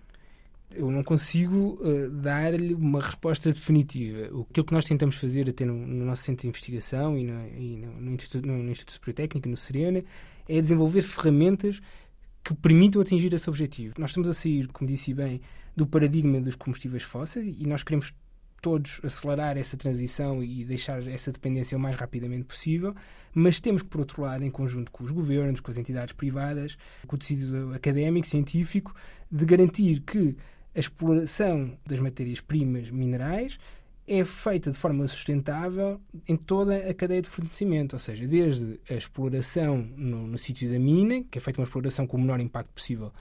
eu 0.75 0.91
não 0.91 1.03
consigo 1.03 1.79
uh, 1.81 2.11
dar-lhe 2.11 2.75
uma 2.75 3.01
resposta 3.01 3.53
definitiva. 3.53 4.29
O 4.33 4.45
que 4.45 4.73
nós 4.73 4.85
tentamos 4.85 5.17
fazer 5.17 5.49
até 5.49 5.65
no, 5.65 5.75
no 5.75 6.05
nosso 6.05 6.23
centro 6.23 6.43
de 6.43 6.49
investigação 6.49 7.17
e 7.17 7.25
no, 7.25 7.49
e 7.49 7.77
no, 7.77 8.01
no 8.01 8.11
Instituto, 8.13 8.47
no, 8.47 8.71
Instituto 8.71 8.93
Superior 8.95 9.15
Técnico, 9.15 9.49
no 9.49 9.57
Serena, 9.57 10.03
é 10.49 10.61
desenvolver 10.61 11.03
ferramentas 11.03 11.81
que 12.43 12.55
permitam 12.55 13.01
atingir 13.01 13.33
esse 13.33 13.49
objetivo. 13.49 13.95
Nós 13.99 14.11
estamos 14.11 14.29
a 14.29 14.35
sair, 14.35 14.67
como 14.69 14.89
disse 14.89 15.15
bem, 15.15 15.41
do 15.77 15.87
paradigma 15.87 16.41
dos 16.41 16.57
combustíveis 16.57 17.03
fósseis 17.03 17.47
e 17.47 17.67
nós 17.67 17.83
queremos 17.83 18.13
todos 18.65 18.99
acelerar 19.05 19.59
essa 19.59 19.77
transição 19.77 20.43
e 20.43 20.65
deixar 20.65 21.07
essa 21.07 21.31
dependência 21.31 21.77
o 21.77 21.81
mais 21.81 21.95
rapidamente 21.97 22.45
possível, 22.45 22.95
mas 23.35 23.61
temos 23.61 23.83
que, 23.83 23.91
por 23.91 24.01
outro 24.01 24.23
lado, 24.23 24.43
em 24.43 24.51
conjunto 24.51 24.91
com 24.91 25.05
os 25.05 25.11
governos, 25.11 25.61
com 25.61 25.71
as 25.71 25.77
entidades 25.77 26.15
privadas, 26.15 26.79
com 27.07 27.15
o 27.15 27.19
tecido 27.19 27.75
académico, 27.75 28.27
científico, 28.27 28.95
de 29.31 29.45
garantir 29.45 30.01
que 30.01 30.35
a 30.75 30.81
exploração 30.81 31.77
das 31.87 31.99
matérias-primas 31.99 32.89
minerais 32.89 33.59
é 34.09 34.25
feita 34.25 34.71
de 34.71 34.79
forma 34.79 35.07
sustentável 35.09 36.01
em 36.27 36.35
toda 36.35 36.75
a 36.89 36.95
cadeia 36.95 37.21
de 37.21 37.29
fornecimento, 37.29 37.93
ou 37.93 37.99
seja, 37.99 38.27
desde 38.27 38.81
a 38.89 38.95
exploração 38.95 39.77
no, 39.95 40.27
no 40.27 40.39
sítio 40.39 40.73
da 40.73 40.79
mina, 40.79 41.23
que 41.31 41.37
é 41.37 41.41
feita 41.41 41.61
uma 41.61 41.65
exploração 41.65 42.07
com 42.07 42.17
o 42.17 42.21
menor 42.21 42.41
impacto 42.41 42.71
possível 42.73 43.13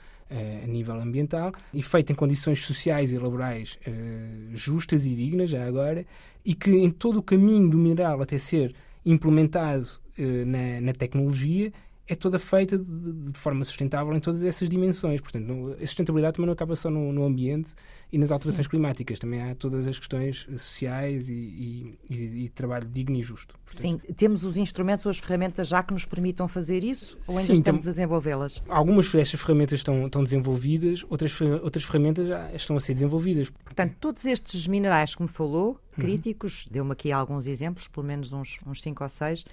a 0.64 0.68
nível 0.68 0.96
ambiental, 0.96 1.54
e 1.74 1.82
feita 1.84 2.12
em 2.12 2.16
condições 2.16 2.62
sociais 2.62 3.14
e 3.14 3.18
laborais 3.18 3.78
uh, 3.88 4.56
justas 4.56 5.06
e 5.06 5.16
dignas, 5.16 5.50
já 5.50 5.66
agora, 5.66 6.06
e 6.44 6.54
que 6.54 6.72
em 6.72 6.90
todo 6.90 7.20
o 7.20 7.24
caminho 7.24 7.70
do 7.70 7.78
mineral 7.78 8.22
até 8.22 8.38
ser 8.38 8.74
implementado 9.06 9.88
na, 10.18 10.80
na 10.80 10.94
tecnologia 10.94 11.72
é 12.08 12.16
toda 12.16 12.38
feita 12.38 12.78
de, 12.78 13.14
de, 13.14 13.40
forma 13.40 13.64
sustentável 13.64 14.14
em 14.14 14.20
todas 14.20 14.44
essas 14.44 14.68
dimensões. 14.68 15.22
Portanto, 15.22 15.76
a 15.82 15.88
sustentabilidade 15.88 16.36
também 16.36 16.48
não 16.48 16.54
acaba 16.54 16.76
só 16.76 16.90
no, 16.90 17.14
no 17.14 17.24
ambiente 17.24 17.74
e 18.12 18.18
nas 18.18 18.30
alterações 18.30 18.66
Sim. 18.66 18.70
climáticas, 18.70 19.20
também 19.20 19.42
há 19.42 19.56
todas 19.56 19.88
as 19.88 19.98
questões 19.98 20.46
sociais 20.58 21.30
e, 21.30 21.34
e, 21.34 22.00
e, 22.10 22.44
e 22.44 22.50
trabalho 22.50 22.88
digno 22.88 23.18
e 23.18 23.24
justo. 23.24 23.56
Portanto, 23.66 23.82
Sim, 23.82 24.14
temos 24.14 24.44
os 24.44 24.58
instrumentos 24.58 25.06
ou 25.06 25.10
as 25.10 25.18
ferramentas 25.18 25.70
já 25.70 25.82
que 25.82 25.94
nos 25.94 26.06
permitam 26.06 26.48
fazer 26.48 26.84
isso 26.84 27.18
ou 27.28 27.38
ainda 27.38 27.48
Sim, 27.48 27.54
estamos 27.54 27.88
a 27.88 27.92
desenvolvê-las? 27.92 28.62
Algumas 28.68 29.10
destas 29.10 29.40
ferramentas 29.40 29.80
estão, 29.80 30.06
estão 30.06 30.24
desenvolvidas, 30.24 31.06
outras, 31.10 31.40
outras 31.42 31.86
ferramentas 31.86 32.28
já 32.28 32.54
estão 32.54 32.76
a 32.76 32.80
ser 32.80 32.94
desenvolvidas. 32.94 33.50
Portanto, 33.50 33.96
todos 34.00 34.26
estes 34.26 34.68
minerais 34.68 35.16
que 35.16 35.24
me 35.24 35.30
falou, 35.30 35.70
uhum. 35.70 35.78
críticos, 36.04 36.66
uhum. 36.66 36.74
deu-me 36.74 36.92
aqui 36.92 37.12
alguns 37.14 37.48
exemplos, 37.48 37.88
pelo 37.88 38.06
menos 38.06 38.32
uns, 38.34 38.60
uns 38.68 38.82
cinco 38.82 39.04
ou 39.04 39.10
seis, 39.10 39.46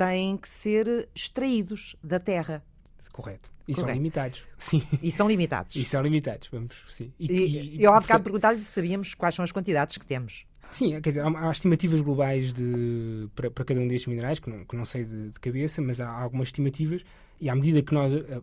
têm 0.00 0.38
que 0.38 0.48
ser 0.48 1.10
extraídos 1.14 1.94
da 2.02 2.18
terra. 2.18 2.64
Correto. 3.12 3.50
E 3.68 3.74
Correto. 3.74 3.86
são 3.86 3.94
limitados. 3.94 4.42
Sim. 4.56 4.82
E 5.02 5.12
são 5.12 5.28
limitados. 5.28 5.76
E 5.76 5.84
são 5.84 6.00
limitados, 6.02 6.48
vamos, 6.50 6.74
sim. 6.88 7.12
E, 7.18 7.76
e, 7.76 7.82
eu 7.82 7.92
há 7.92 8.00
bocado 8.00 8.24
perguntar-lhe 8.24 8.60
se 8.60 8.72
sabíamos 8.72 9.14
quais 9.14 9.34
são 9.34 9.42
as 9.42 9.52
quantidades 9.52 9.98
que 9.98 10.06
temos. 10.06 10.46
Sim, 10.70 10.98
quer 11.00 11.10
dizer, 11.10 11.20
há, 11.20 11.48
há 11.48 11.50
estimativas 11.50 12.00
globais 12.00 12.52
de, 12.52 13.28
para, 13.34 13.50
para, 13.50 13.64
cada 13.64 13.80
um 13.80 13.88
destes 13.88 14.06
minerais, 14.06 14.38
que 14.38 14.48
não, 14.48 14.64
que 14.64 14.76
não 14.76 14.86
sei 14.86 15.04
de, 15.04 15.30
de, 15.30 15.40
cabeça, 15.40 15.82
mas 15.82 16.00
há 16.00 16.08
algumas 16.08 16.48
estimativas, 16.48 17.04
e 17.40 17.50
à 17.50 17.54
medida 17.54 17.82
que 17.82 17.92
nós 17.92 18.14
uh, 18.14 18.42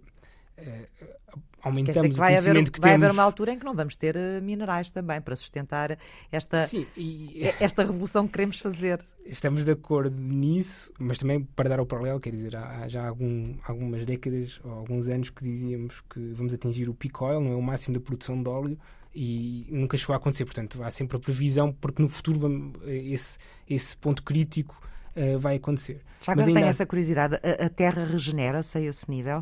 aumentamos 1.62 2.14
que 2.14 2.20
vai 2.20 2.36
o 2.36 2.38
haver, 2.38 2.72
que 2.72 2.80
vai 2.80 2.92
temos... 2.92 3.06
haver 3.06 3.14
uma 3.14 3.24
altura 3.24 3.54
em 3.54 3.60
que 3.60 3.66
não 3.66 3.74
vamos 3.74 3.96
ter 3.96 4.16
uh, 4.16 4.42
minerais 4.42 4.90
também 4.90 5.22
para 5.22 5.36
sustentar 5.36 5.98
esta, 6.32 6.66
Sim, 6.66 6.86
e... 6.96 7.44
esta 7.60 7.84
revolução 7.84 8.26
que 8.26 8.34
queremos 8.34 8.60
fazer. 8.60 9.06
Estamos 9.26 9.66
de 9.66 9.72
acordo 9.72 10.16
nisso, 10.20 10.92
mas 11.00 11.20
também 11.20 11.44
para 11.44 11.70
dar 11.70 11.80
o 11.80 11.86
paralelo, 11.86 12.20
quer 12.20 12.32
dizer, 12.32 12.56
há, 12.56 12.88
já 12.88 13.08
algum, 13.08 13.56
algumas 13.66 14.06
décadas 14.06 14.60
ou 14.64 14.72
alguns 14.72 15.08
anos 15.08 15.30
que 15.30 15.44
dizíamos 15.44 16.02
que 16.02 16.20
vamos 16.34 16.54
atingir 16.54 16.90
o 16.90 16.94
peak 16.94 17.22
oil, 17.24 17.42
não 17.42 17.52
é 17.52 17.56
o 17.56 17.62
máximo 17.62 17.94
da 17.94 18.00
produção 18.00 18.42
de 18.42 18.48
óleo, 18.48 18.80
e 19.14 19.68
nunca 19.70 19.98
chegou 19.98 20.14
a 20.14 20.18
acontecer. 20.18 20.46
Portanto, 20.46 20.82
há 20.84 20.92
sempre 20.92 21.18
a 21.18 21.20
previsão, 21.20 21.74
porque 21.74 22.02
no 22.02 22.08
futuro 22.08 22.40
vamos, 22.40 22.80
esse, 22.86 23.38
esse 23.68 23.98
ponto 23.98 24.24
crítico 24.24 24.80
uh, 25.16 25.40
vai 25.40 25.56
acontecer. 25.56 26.02
Já 26.22 26.34
agora 26.34 26.54
tenho 26.54 26.66
essa 26.66 26.86
curiosidade, 26.86 27.36
a, 27.44 27.66
a 27.66 27.70
Terra 27.70 28.06
regenera-se 28.06 28.78
a 28.78 28.82
esse 28.82 29.10
nível? 29.10 29.42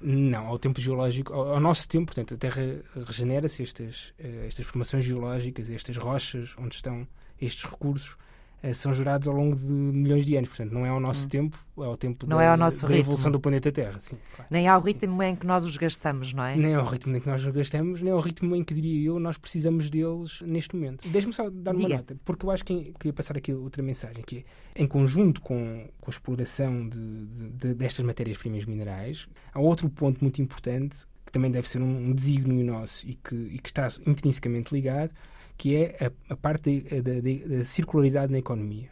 Não, 0.00 0.46
ao 0.46 0.58
tempo 0.58 0.80
geológico, 0.80 1.32
ao, 1.32 1.54
ao 1.54 1.60
nosso 1.60 1.88
tempo, 1.88 2.06
portanto, 2.06 2.34
a 2.34 2.36
Terra 2.36 2.62
regenera-se, 3.06 3.62
estas, 3.62 4.12
uh, 4.18 4.46
estas 4.46 4.66
formações 4.66 5.04
geológicas, 5.04 5.70
estas 5.70 5.96
rochas 5.96 6.54
onde 6.58 6.74
estão 6.74 7.06
estes 7.40 7.64
recursos, 7.64 8.12
eh, 8.12 8.27
são 8.72 8.92
gerados 8.92 9.28
ao 9.28 9.34
longo 9.34 9.56
de 9.56 9.72
milhões 9.72 10.26
de 10.26 10.36
anos. 10.36 10.48
Portanto, 10.48 10.72
não 10.72 10.84
é 10.84 10.88
ao 10.88 10.98
nosso 10.98 11.26
hum. 11.26 11.28
tempo, 11.28 11.58
é 11.78 11.84
ao 11.84 11.96
tempo 11.96 12.26
não 12.26 12.38
da, 12.38 12.42
é 12.42 12.48
ao 12.48 12.56
nosso 12.56 12.86
da 12.86 12.96
evolução 12.96 13.30
do 13.30 13.38
planeta 13.38 13.70
Terra. 13.70 13.98
Sim, 14.00 14.16
claro. 14.34 14.48
Nem 14.50 14.68
ao 14.68 14.80
ritmo 14.80 15.22
em 15.22 15.36
que 15.36 15.46
nós 15.46 15.64
os 15.64 15.76
gastamos, 15.76 16.32
não 16.32 16.44
é? 16.44 16.56
Nem 16.56 16.74
ao 16.74 16.84
ritmo 16.84 17.16
em 17.16 17.20
que 17.20 17.28
nós 17.28 17.44
os 17.44 17.52
gastamos, 17.52 18.02
nem 18.02 18.12
ao 18.12 18.20
ritmo 18.20 18.54
em 18.56 18.64
que, 18.64 18.74
diria 18.74 19.08
eu, 19.08 19.20
nós 19.20 19.38
precisamos 19.38 19.88
deles 19.88 20.40
neste 20.42 20.74
momento. 20.74 21.08
Deixe-me 21.08 21.32
só 21.32 21.48
dar 21.48 21.72
uma 21.72 21.80
Diga. 21.80 21.96
nota, 21.96 22.16
porque 22.24 22.44
eu 22.44 22.50
acho 22.50 22.64
que 22.64 22.92
queria 22.98 23.12
passar 23.12 23.36
aqui 23.36 23.52
outra 23.52 23.82
mensagem, 23.82 24.22
que 24.26 24.44
é, 24.74 24.82
em 24.82 24.86
conjunto 24.86 25.40
com, 25.40 25.88
com 26.00 26.10
a 26.10 26.12
exploração 26.12 26.88
de, 26.88 27.26
de, 27.54 27.74
destas 27.74 28.04
matérias-primas 28.04 28.64
minerais, 28.64 29.28
há 29.52 29.60
outro 29.60 29.88
ponto 29.88 30.20
muito 30.20 30.42
importante, 30.42 30.96
que 31.24 31.32
também 31.32 31.50
deve 31.50 31.68
ser 31.68 31.80
um, 31.80 32.08
um 32.08 32.12
desígnio 32.12 32.64
nosso 32.64 33.06
e 33.06 33.14
que, 33.14 33.34
e 33.34 33.58
que 33.58 33.68
está 33.68 33.88
intrinsecamente 34.06 34.74
ligado, 34.74 35.12
que 35.58 35.76
é 35.76 36.06
a, 36.06 36.32
a 36.32 36.36
parte 36.36 36.80
da, 36.80 37.56
da 37.58 37.64
circularidade 37.64 38.32
na 38.32 38.38
economia 38.38 38.88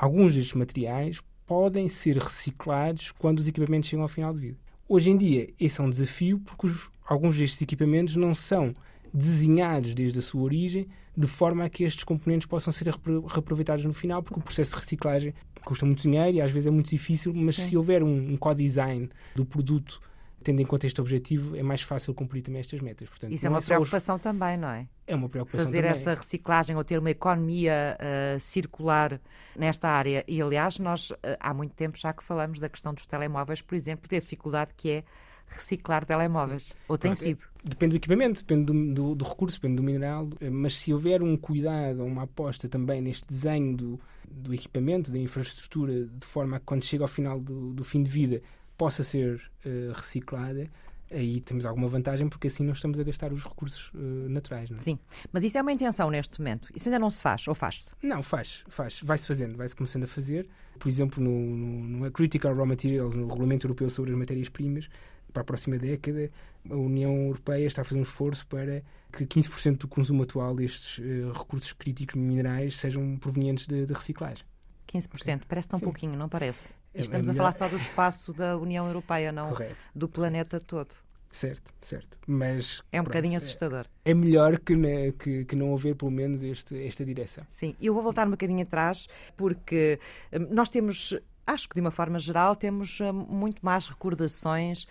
alguns 0.00 0.34
destes 0.34 0.54
materiais 0.54 1.20
podem 1.46 1.86
ser 1.88 2.16
reciclados 2.16 3.12
quando 3.12 3.38
os 3.38 3.48
equipamentos 3.48 3.88
chegam 3.88 4.02
ao 4.02 4.08
final 4.08 4.32
de 4.32 4.40
vida. 4.40 4.58
Hoje 4.88 5.10
em 5.10 5.16
dia, 5.16 5.52
esse 5.60 5.80
é 5.80 5.84
um 5.84 5.90
desafio 5.90 6.38
porque 6.38 6.66
os, 6.66 6.90
alguns 7.04 7.36
destes 7.36 7.60
equipamentos 7.60 8.16
não 8.16 8.32
são 8.32 8.74
desenhados 9.12 9.94
desde 9.94 10.18
a 10.18 10.22
sua 10.22 10.42
origem 10.42 10.88
de 11.16 11.26
forma 11.26 11.64
a 11.64 11.68
que 11.68 11.84
estes 11.84 12.04
componentes 12.04 12.46
possam 12.46 12.72
ser 12.72 12.88
reaproveitados 13.28 13.84
no 13.84 13.92
final, 13.92 14.22
porque 14.22 14.38
o 14.38 14.42
processo 14.42 14.70
de 14.70 14.78
reciclagem 14.78 15.34
custa 15.64 15.84
muito 15.84 16.00
dinheiro 16.00 16.38
e 16.38 16.40
às 16.40 16.50
vezes 16.50 16.68
é 16.68 16.70
muito 16.70 16.88
difícil, 16.88 17.32
mas 17.34 17.56
Sim. 17.56 17.62
se 17.62 17.76
houver 17.76 18.02
um, 18.02 18.32
um 18.32 18.36
co-design 18.36 19.10
do 19.34 19.44
produto 19.44 20.00
tendo 20.42 20.60
em 20.60 20.64
conta 20.64 20.86
este 20.86 21.00
objetivo, 21.00 21.56
é 21.56 21.62
mais 21.62 21.82
fácil 21.82 22.14
cumprir 22.14 22.42
também 22.42 22.60
estas 22.60 22.80
metas. 22.80 23.08
Portanto, 23.08 23.32
Isso 23.32 23.46
é 23.46 23.50
uma 23.50 23.58
é 23.58 23.62
preocupação 23.62 24.16
os... 24.16 24.20
também, 24.20 24.56
não 24.56 24.68
é? 24.68 24.88
É 25.06 25.14
uma 25.14 25.28
preocupação 25.28 25.66
Fazer 25.66 25.82
também. 25.82 25.92
essa 25.92 26.14
reciclagem 26.14 26.76
ou 26.76 26.84
ter 26.84 26.98
uma 26.98 27.10
economia 27.10 27.98
uh, 27.98 28.40
circular 28.40 29.20
nesta 29.56 29.88
área. 29.88 30.24
E, 30.26 30.40
aliás, 30.40 30.78
nós 30.78 31.10
uh, 31.10 31.16
há 31.38 31.52
muito 31.52 31.74
tempo 31.74 31.98
já 31.98 32.12
que 32.12 32.24
falamos 32.24 32.58
da 32.58 32.68
questão 32.68 32.94
dos 32.94 33.06
telemóveis, 33.06 33.60
por 33.60 33.74
exemplo, 33.74 34.08
da 34.08 34.18
dificuldade 34.18 34.72
que 34.76 34.90
é 34.90 35.04
reciclar 35.46 36.04
telemóveis. 36.06 36.64
Sim. 36.64 36.74
Ou 36.88 36.96
tem 36.96 37.14
sido? 37.14 37.44
Depende 37.62 37.90
do 37.90 37.96
equipamento, 37.96 38.40
depende 38.40 38.64
do, 38.66 38.94
do, 38.94 39.14
do, 39.16 39.24
recurso, 39.24 39.58
depende 39.58 39.76
do 39.76 39.82
mineral, 39.82 40.28
eh, 40.40 40.48
mas 40.48 40.76
se 40.76 40.92
houver 40.92 41.22
um 41.22 41.36
cuidado, 41.36 42.04
uma 42.04 42.22
aposta 42.22 42.68
também 42.68 43.00
neste 43.00 43.26
desenho 43.26 43.76
do, 43.76 44.00
do 44.30 44.54
equipamento, 44.54 45.10
da 45.10 45.18
infraestrutura, 45.18 46.04
de 46.06 46.24
forma 46.24 46.56
a 46.56 46.60
que 46.60 46.66
quando 46.66 46.84
chega 46.84 47.02
ao 47.04 47.08
final 47.08 47.40
do, 47.40 47.74
do 47.74 47.82
fim 47.82 48.02
de 48.02 48.10
vida 48.10 48.42
possa 48.80 49.04
ser 49.04 49.42
uh, 49.66 49.92
reciclada, 49.92 50.66
aí 51.10 51.42
temos 51.42 51.66
alguma 51.66 51.86
vantagem 51.86 52.30
porque 52.30 52.46
assim 52.46 52.64
não 52.64 52.72
estamos 52.72 52.98
a 52.98 53.02
gastar 53.02 53.30
os 53.30 53.44
recursos 53.44 53.92
uh, 53.92 54.26
naturais. 54.30 54.70
Não 54.70 54.78
é? 54.78 54.80
Sim, 54.80 54.98
mas 55.30 55.44
isso 55.44 55.58
é 55.58 55.60
uma 55.60 55.70
intenção 55.70 56.08
neste 56.08 56.38
momento. 56.38 56.70
Isso 56.74 56.88
ainda 56.88 56.98
não 56.98 57.10
se 57.10 57.20
faz 57.20 57.46
ou 57.46 57.54
faz-se? 57.54 57.94
Não, 58.02 58.22
faz, 58.22 58.64
faz. 58.70 59.02
Vai-se 59.02 59.26
fazendo, 59.26 59.54
vai-se 59.54 59.76
começando 59.76 60.04
a 60.04 60.06
fazer. 60.06 60.48
Por 60.78 60.88
exemplo, 60.88 61.22
no, 61.22 61.30
no, 61.30 61.98
no 62.04 62.10
Critical 62.10 62.54
Raw 62.54 62.64
Materials, 62.64 63.14
no 63.14 63.26
Regulamento 63.26 63.66
Europeu 63.66 63.90
sobre 63.90 64.12
as 64.12 64.16
Matérias-Primas, 64.16 64.88
para 65.30 65.42
a 65.42 65.44
próxima 65.44 65.76
década, 65.76 66.30
a 66.70 66.74
União 66.74 67.14
Europeia 67.26 67.66
está 67.66 67.82
a 67.82 67.84
fazer 67.84 68.00
um 68.00 68.02
esforço 68.02 68.46
para 68.46 68.82
que 69.12 69.26
15% 69.26 69.76
do 69.76 69.88
consumo 69.88 70.22
atual 70.22 70.54
destes 70.54 70.96
uh, 70.96 71.32
recursos 71.32 71.74
críticos 71.74 72.14
minerais 72.14 72.78
sejam 72.78 73.18
provenientes 73.18 73.66
de, 73.66 73.84
reciclagem. 73.92 74.46
15%, 74.88 75.42
parece 75.46 75.68
tão 75.68 75.78
Sim. 75.78 75.84
pouquinho, 75.84 76.16
não 76.16 76.30
parece? 76.30 76.72
É, 76.94 77.00
Estamos 77.00 77.28
é 77.28 77.32
a 77.32 77.34
falar 77.34 77.52
só 77.52 77.68
do 77.68 77.76
espaço 77.76 78.32
da 78.32 78.56
União 78.56 78.86
Europeia, 78.86 79.30
não 79.30 79.50
Correto. 79.50 79.84
do 79.94 80.08
planeta 80.08 80.60
todo. 80.60 80.94
Certo, 81.30 81.72
certo. 81.80 82.18
Mas. 82.26 82.82
É 82.90 83.00
um 83.00 83.04
pronto, 83.04 83.14
bocadinho 83.14 83.38
assustador. 83.38 83.86
É, 84.04 84.10
é 84.10 84.14
melhor 84.14 84.58
que, 84.58 84.74
ne, 84.74 85.12
que, 85.12 85.44
que, 85.44 85.54
não 85.54 85.72
haver, 85.72 85.94
pelo 85.94 86.10
menos, 86.10 86.42
este, 86.42 86.84
esta 86.84 87.04
direção. 87.04 87.44
Sim, 87.48 87.76
eu 87.80 87.94
vou 87.94 88.02
voltar 88.02 88.26
um 88.26 88.32
bocadinho 88.32 88.62
atrás, 88.62 89.06
porque 89.36 90.00
hum, 90.32 90.48
nós 90.50 90.68
temos, 90.68 91.16
acho 91.46 91.68
que 91.68 91.74
de 91.76 91.80
uma 91.80 91.92
forma 91.92 92.18
geral, 92.18 92.56
temos 92.56 93.00
hum, 93.00 93.12
muito 93.12 93.64
mais 93.64 93.88
recordações 93.88 94.86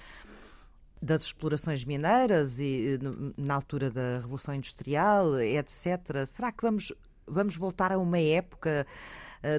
das 1.01 1.24
explorações 1.24 1.84
mineiras 1.84 2.60
e 2.60 3.00
na 3.38 3.56
altura 3.56 3.89
da 3.89 4.20
Revolução 4.20 4.53
Industrial, 4.53 5.39
etc. 5.39 6.25
Será 6.25 6.51
que 6.51 6.62
vamos, 6.62 6.94
vamos 7.25 7.56
voltar 7.56 7.91
a 7.91 7.98
uma 7.98 8.20
época 8.20 8.86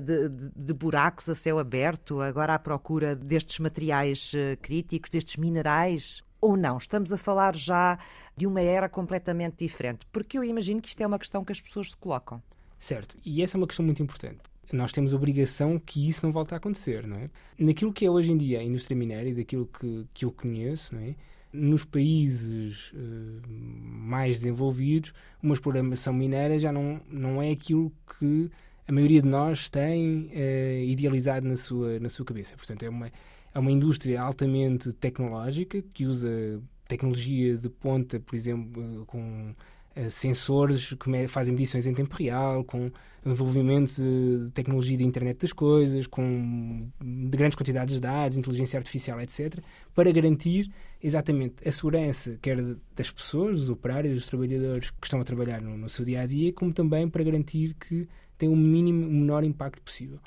de, 0.01 0.29
de, 0.29 0.51
de, 0.55 0.75
buracos 0.75 1.29
a 1.29 1.35
céu 1.35 1.59
aberto, 1.59 2.21
agora 2.21 2.55
à 2.55 2.59
procura 2.59 3.17
destes 3.17 3.59
materiais 3.59 4.33
eh, 4.35 4.57
críticos, 4.57 5.09
destes 5.09 5.37
minerais? 5.37 6.23
Ou 6.41 6.57
não? 6.57 6.77
Estamos 6.77 7.13
a 7.13 7.17
falar 7.17 7.55
já 7.55 7.99
de 8.37 8.47
uma 8.47 8.61
era 8.61 8.89
completamente 8.89 9.65
diferente? 9.65 10.07
Porque 10.13 10.37
eu 10.37 10.45
imagino 10.45 10.81
que 10.81 10.89
isto 10.89 11.01
é 11.01 11.07
uma 11.07 11.19
questão 11.19 11.45
que 11.45 11.53
as 11.53 11.61
pessoas 11.61 11.91
se 11.91 11.97
colocam. 11.97 12.43
Certo, 12.79 13.17
e 13.25 13.43
essa 13.43 13.57
é 13.57 13.59
uma 13.59 13.67
questão 13.67 13.85
muito 13.85 14.03
importante. 14.03 14.41
Nós 14.73 14.93
temos 14.93 15.13
a 15.13 15.17
obrigação 15.17 15.79
que 15.79 16.09
isso 16.09 16.25
não 16.25 16.33
volte 16.33 16.55
a 16.55 16.57
acontecer, 16.57 17.07
não 17.07 17.17
é? 17.17 17.31
Naquilo 17.59 17.93
que 17.93 18.07
é 18.07 18.11
hoje 18.11 18.31
em 18.31 18.37
dia 18.37 18.61
a 18.61 18.63
indústria 18.63 18.97
minéria 18.97 19.31
e 19.31 19.35
daquilo 19.35 19.67
que, 19.67 20.07
que 20.15 20.25
eu 20.25 20.31
conheço, 20.31 20.95
não 20.95 21.03
é? 21.03 21.15
nos 21.53 21.85
países 21.85 22.93
uh, 22.93 23.43
mais 23.49 24.37
desenvolvidos, 24.37 25.13
uma 25.43 25.55
exploração 25.55 26.13
mineira 26.13 26.59
já 26.59 26.73
não, 26.73 27.01
não 27.09 27.43
é 27.43 27.51
aquilo 27.51 27.93
que 28.19 28.51
a 28.91 28.93
maioria 28.93 29.23
de 29.23 29.29
nós 29.29 29.69
tem 29.69 30.31
uh, 30.35 30.85
idealizado 30.85 31.47
na 31.47 31.57
sua, 31.57 32.01
na 32.01 32.09
sua 32.09 32.25
cabeça. 32.25 32.57
Portanto, 32.57 32.83
é 32.83 32.89
uma, 32.89 33.07
é 33.07 33.59
uma 33.59 33.71
indústria 33.71 34.21
altamente 34.21 34.93
tecnológica 34.93 35.81
que 35.95 36.07
usa 36.07 36.61
tecnologia 36.89 37.57
de 37.57 37.69
ponta, 37.69 38.19
por 38.19 38.35
exemplo, 38.35 39.05
com 39.07 39.55
uh, 39.97 40.11
sensores 40.11 40.93
que 40.93 41.29
fazem 41.29 41.55
medições 41.55 41.87
em 41.87 41.95
tempo 41.95 42.17
real, 42.17 42.65
com 42.65 42.91
envolvimento 43.25 43.95
de 43.95 44.51
tecnologia 44.53 44.97
de 44.97 45.05
internet 45.05 45.39
das 45.39 45.53
coisas, 45.53 46.09
com 46.09 46.89
de 47.01 47.37
grandes 47.37 47.55
quantidades 47.55 47.95
de 47.95 48.01
dados, 48.01 48.37
inteligência 48.37 48.77
artificial, 48.77 49.21
etc., 49.21 49.63
para 49.95 50.11
garantir 50.11 50.69
exatamente 51.01 51.57
a 51.65 51.71
segurança, 51.71 52.37
quer 52.43 52.61
das 52.97 53.11
pessoas, 53.11 53.61
dos 53.61 53.71
operários, 53.71 54.15
dos 54.15 54.27
trabalhadores 54.27 54.91
que 54.91 55.07
estão 55.07 55.21
a 55.21 55.25
trabalhar 55.25 55.61
no, 55.61 55.77
no 55.77 55.89
seu 55.89 56.05
dia 56.05 56.23
a 56.23 56.27
dia, 56.27 56.53
como 56.53 56.73
também 56.73 57.09
para 57.09 57.23
garantir 57.23 57.75
que 57.75 58.09
tem 58.41 58.49
o 58.49 58.57
mínimo, 58.57 59.07
o 59.07 59.13
menor 59.13 59.45
impacto 59.45 59.83
possível. 59.83 60.19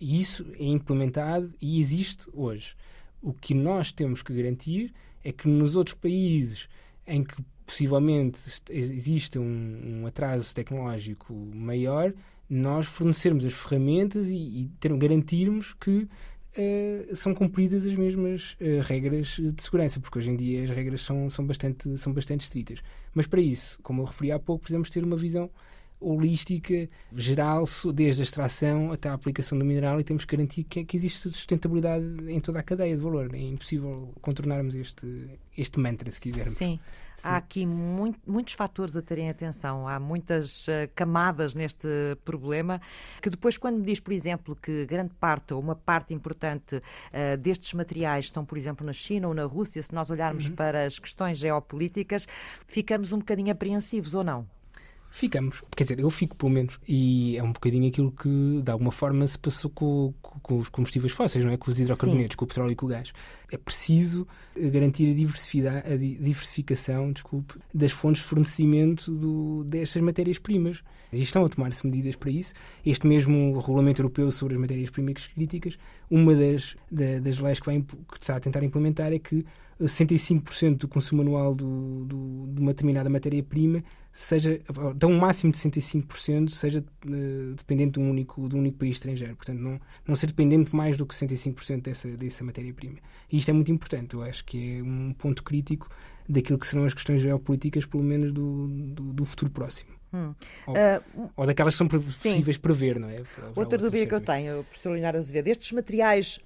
E 0.00 0.20
isso 0.20 0.44
é 0.58 0.64
implementado 0.64 1.48
e 1.60 1.78
existe 1.78 2.28
hoje. 2.34 2.74
O 3.22 3.32
que 3.32 3.54
nós 3.54 3.92
temos 3.92 4.20
que 4.20 4.34
garantir 4.34 4.92
é 5.22 5.30
que 5.30 5.48
nos 5.48 5.76
outros 5.76 5.94
países 5.94 6.68
em 7.06 7.22
que 7.22 7.36
possivelmente 7.64 8.40
existe 8.68 9.38
um, 9.38 10.00
um 10.02 10.06
atraso 10.08 10.52
tecnológico 10.52 11.32
maior, 11.54 12.12
nós 12.50 12.86
fornecermos 12.86 13.44
as 13.44 13.52
ferramentas 13.52 14.28
e, 14.28 14.34
e 14.34 14.70
ter, 14.80 14.92
garantirmos 14.96 15.72
que 15.72 16.08
uh, 16.08 17.14
são 17.16 17.32
cumpridas 17.32 17.86
as 17.86 17.94
mesmas 17.94 18.56
uh, 18.60 18.82
regras 18.82 19.36
de 19.38 19.62
segurança, 19.62 20.00
porque 20.00 20.18
hoje 20.18 20.30
em 20.30 20.36
dia 20.36 20.64
as 20.64 20.70
regras 20.70 21.00
são, 21.02 21.30
são, 21.30 21.46
bastante, 21.46 21.96
são 21.96 22.12
bastante 22.12 22.40
estritas. 22.40 22.80
Mas 23.14 23.28
para 23.28 23.40
isso, 23.40 23.78
como 23.84 24.02
eu 24.02 24.06
referi 24.06 24.32
há 24.32 24.38
pouco, 24.40 24.62
precisamos 24.62 24.90
ter 24.90 25.04
uma 25.04 25.16
visão 25.16 25.48
holística, 26.02 26.88
geral, 27.14 27.64
desde 27.94 28.22
a 28.22 28.24
extração 28.24 28.92
até 28.92 29.08
a 29.08 29.14
aplicação 29.14 29.58
do 29.58 29.64
mineral 29.64 30.00
e 30.00 30.04
temos 30.04 30.24
que 30.24 30.36
garantir 30.36 30.64
que, 30.64 30.84
que 30.84 30.96
existe 30.96 31.30
sustentabilidade 31.30 32.04
em 32.28 32.40
toda 32.40 32.58
a 32.58 32.62
cadeia 32.62 32.96
de 32.96 33.02
valor. 33.02 33.34
É 33.34 33.40
impossível 33.40 34.12
contornarmos 34.20 34.74
este, 34.74 35.28
este 35.56 35.78
mantra, 35.78 36.10
se 36.10 36.20
quisermos. 36.20 36.54
Sim. 36.54 36.78
Sim. 37.22 37.28
Há 37.28 37.36
aqui 37.36 37.64
muito, 37.64 38.18
muitos 38.26 38.54
fatores 38.54 38.96
a 38.96 39.02
terem 39.02 39.30
atenção, 39.30 39.86
há 39.86 40.00
muitas 40.00 40.66
uh, 40.66 40.90
camadas 40.92 41.54
neste 41.54 41.86
problema, 42.24 42.80
que 43.20 43.30
depois, 43.30 43.56
quando 43.56 43.78
me 43.78 43.84
diz, 43.84 44.00
por 44.00 44.12
exemplo, 44.12 44.56
que 44.60 44.84
grande 44.86 45.14
parte 45.14 45.54
ou 45.54 45.60
uma 45.60 45.76
parte 45.76 46.12
importante 46.12 46.76
uh, 46.76 47.36
destes 47.38 47.74
materiais 47.74 48.24
estão, 48.24 48.44
por 48.44 48.58
exemplo, 48.58 48.84
na 48.84 48.92
China 48.92 49.28
ou 49.28 49.34
na 49.34 49.44
Rússia, 49.44 49.80
se 49.80 49.94
nós 49.94 50.10
olharmos 50.10 50.48
uhum. 50.48 50.56
para 50.56 50.84
as 50.84 50.98
questões 50.98 51.38
geopolíticas, 51.38 52.26
ficamos 52.66 53.12
um 53.12 53.18
bocadinho 53.18 53.52
apreensivos 53.52 54.14
ou 54.14 54.24
não? 54.24 54.44
Ficamos. 55.14 55.62
Quer 55.76 55.84
dizer, 55.84 56.00
eu 56.00 56.08
fico, 56.08 56.34
pelo 56.34 56.50
menos. 56.50 56.80
E 56.88 57.36
é 57.36 57.42
um 57.42 57.52
bocadinho 57.52 57.86
aquilo 57.86 58.10
que, 58.10 58.62
de 58.62 58.70
alguma 58.70 58.90
forma, 58.90 59.26
se 59.26 59.38
passou 59.38 59.70
com, 59.70 60.14
com, 60.22 60.40
com 60.40 60.58
os 60.58 60.70
combustíveis 60.70 61.12
fósseis, 61.12 61.44
não 61.44 61.52
é? 61.52 61.58
Com 61.58 61.70
os 61.70 61.78
hidrocarbonetos, 61.78 62.32
Sim. 62.32 62.36
com 62.38 62.44
o 62.46 62.48
petróleo 62.48 62.72
e 62.72 62.74
com 62.74 62.86
o 62.86 62.88
gás. 62.88 63.12
É 63.52 63.58
preciso 63.58 64.26
garantir 64.56 65.14
a, 65.68 65.92
a 65.92 65.96
diversificação 65.98 67.12
desculpe, 67.12 67.56
das 67.74 67.92
fontes 67.92 68.22
de 68.22 68.28
fornecimento 68.28 69.10
do, 69.12 69.64
destas 69.64 70.02
matérias-primas. 70.02 70.82
E 71.12 71.20
estão 71.20 71.44
a 71.44 71.48
tomar-se 71.50 71.86
medidas 71.86 72.16
para 72.16 72.30
isso. 72.30 72.54
Este 72.84 73.06
mesmo 73.06 73.58
Regulamento 73.58 74.00
Europeu 74.00 74.32
sobre 74.32 74.54
as 74.54 74.60
matérias-primas 74.62 75.26
críticas, 75.26 75.78
uma 76.10 76.34
das, 76.34 76.74
da, 76.90 77.20
das 77.20 77.36
leis 77.36 77.60
que, 77.60 77.66
vai, 77.66 77.82
que 77.82 78.18
está 78.18 78.36
a 78.36 78.40
tentar 78.40 78.62
implementar 78.62 79.12
é 79.12 79.18
que 79.18 79.44
65% 79.78 80.78
do 80.78 80.88
consumo 80.88 81.20
anual 81.20 81.54
do, 81.54 82.06
do, 82.06 82.46
de 82.54 82.60
uma 82.60 82.72
determinada 82.72 83.10
matéria-prima 83.10 83.84
seja, 84.12 84.60
dá 84.94 85.06
um 85.06 85.18
máximo 85.18 85.52
de 85.52 85.58
65%, 85.58 86.50
seja 86.50 86.84
uh, 87.06 87.54
dependente 87.54 87.92
de 87.92 88.00
um, 88.00 88.10
único, 88.10 88.48
de 88.48 88.54
um 88.54 88.58
único 88.58 88.78
país 88.78 88.96
estrangeiro. 88.96 89.34
Portanto, 89.34 89.58
não, 89.58 89.80
não 90.06 90.14
ser 90.14 90.26
dependente 90.26 90.74
mais 90.76 90.96
do 90.96 91.06
que 91.06 91.14
65% 91.14 91.82
dessa, 91.82 92.08
dessa 92.08 92.44
matéria-prima. 92.44 92.98
E 93.30 93.38
isto 93.38 93.50
é 93.50 93.54
muito 93.54 93.72
importante, 93.72 94.14
eu 94.14 94.22
acho 94.22 94.44
que 94.44 94.78
é 94.78 94.82
um 94.82 95.14
ponto 95.14 95.42
crítico 95.42 95.88
daquilo 96.28 96.58
que 96.58 96.66
serão 96.66 96.84
as 96.84 96.94
questões 96.94 97.22
geopolíticas, 97.22 97.86
pelo 97.86 98.02
menos 98.02 98.32
do, 98.32 98.68
do, 98.68 99.12
do 99.12 99.24
futuro 99.24 99.50
próximo. 99.50 99.90
Hum. 100.12 100.34
Ou, 100.66 100.74
uh, 100.74 101.32
ou, 101.34 101.46
daquelas 101.46 101.74
que 101.74 101.78
são 101.78 101.88
possíveis 101.88 102.58
prever, 102.58 102.98
não 102.98 103.08
é? 103.08 103.22
Outra 103.56 103.78
dúvida 103.78 104.06
que 104.06 104.14
eu 104.14 104.20
tenho, 104.20 104.62
professor 104.64 104.92
Leonardo 104.92 105.18
Azevedo, 105.18 105.48
estes 105.48 105.72
materiais 105.72 106.38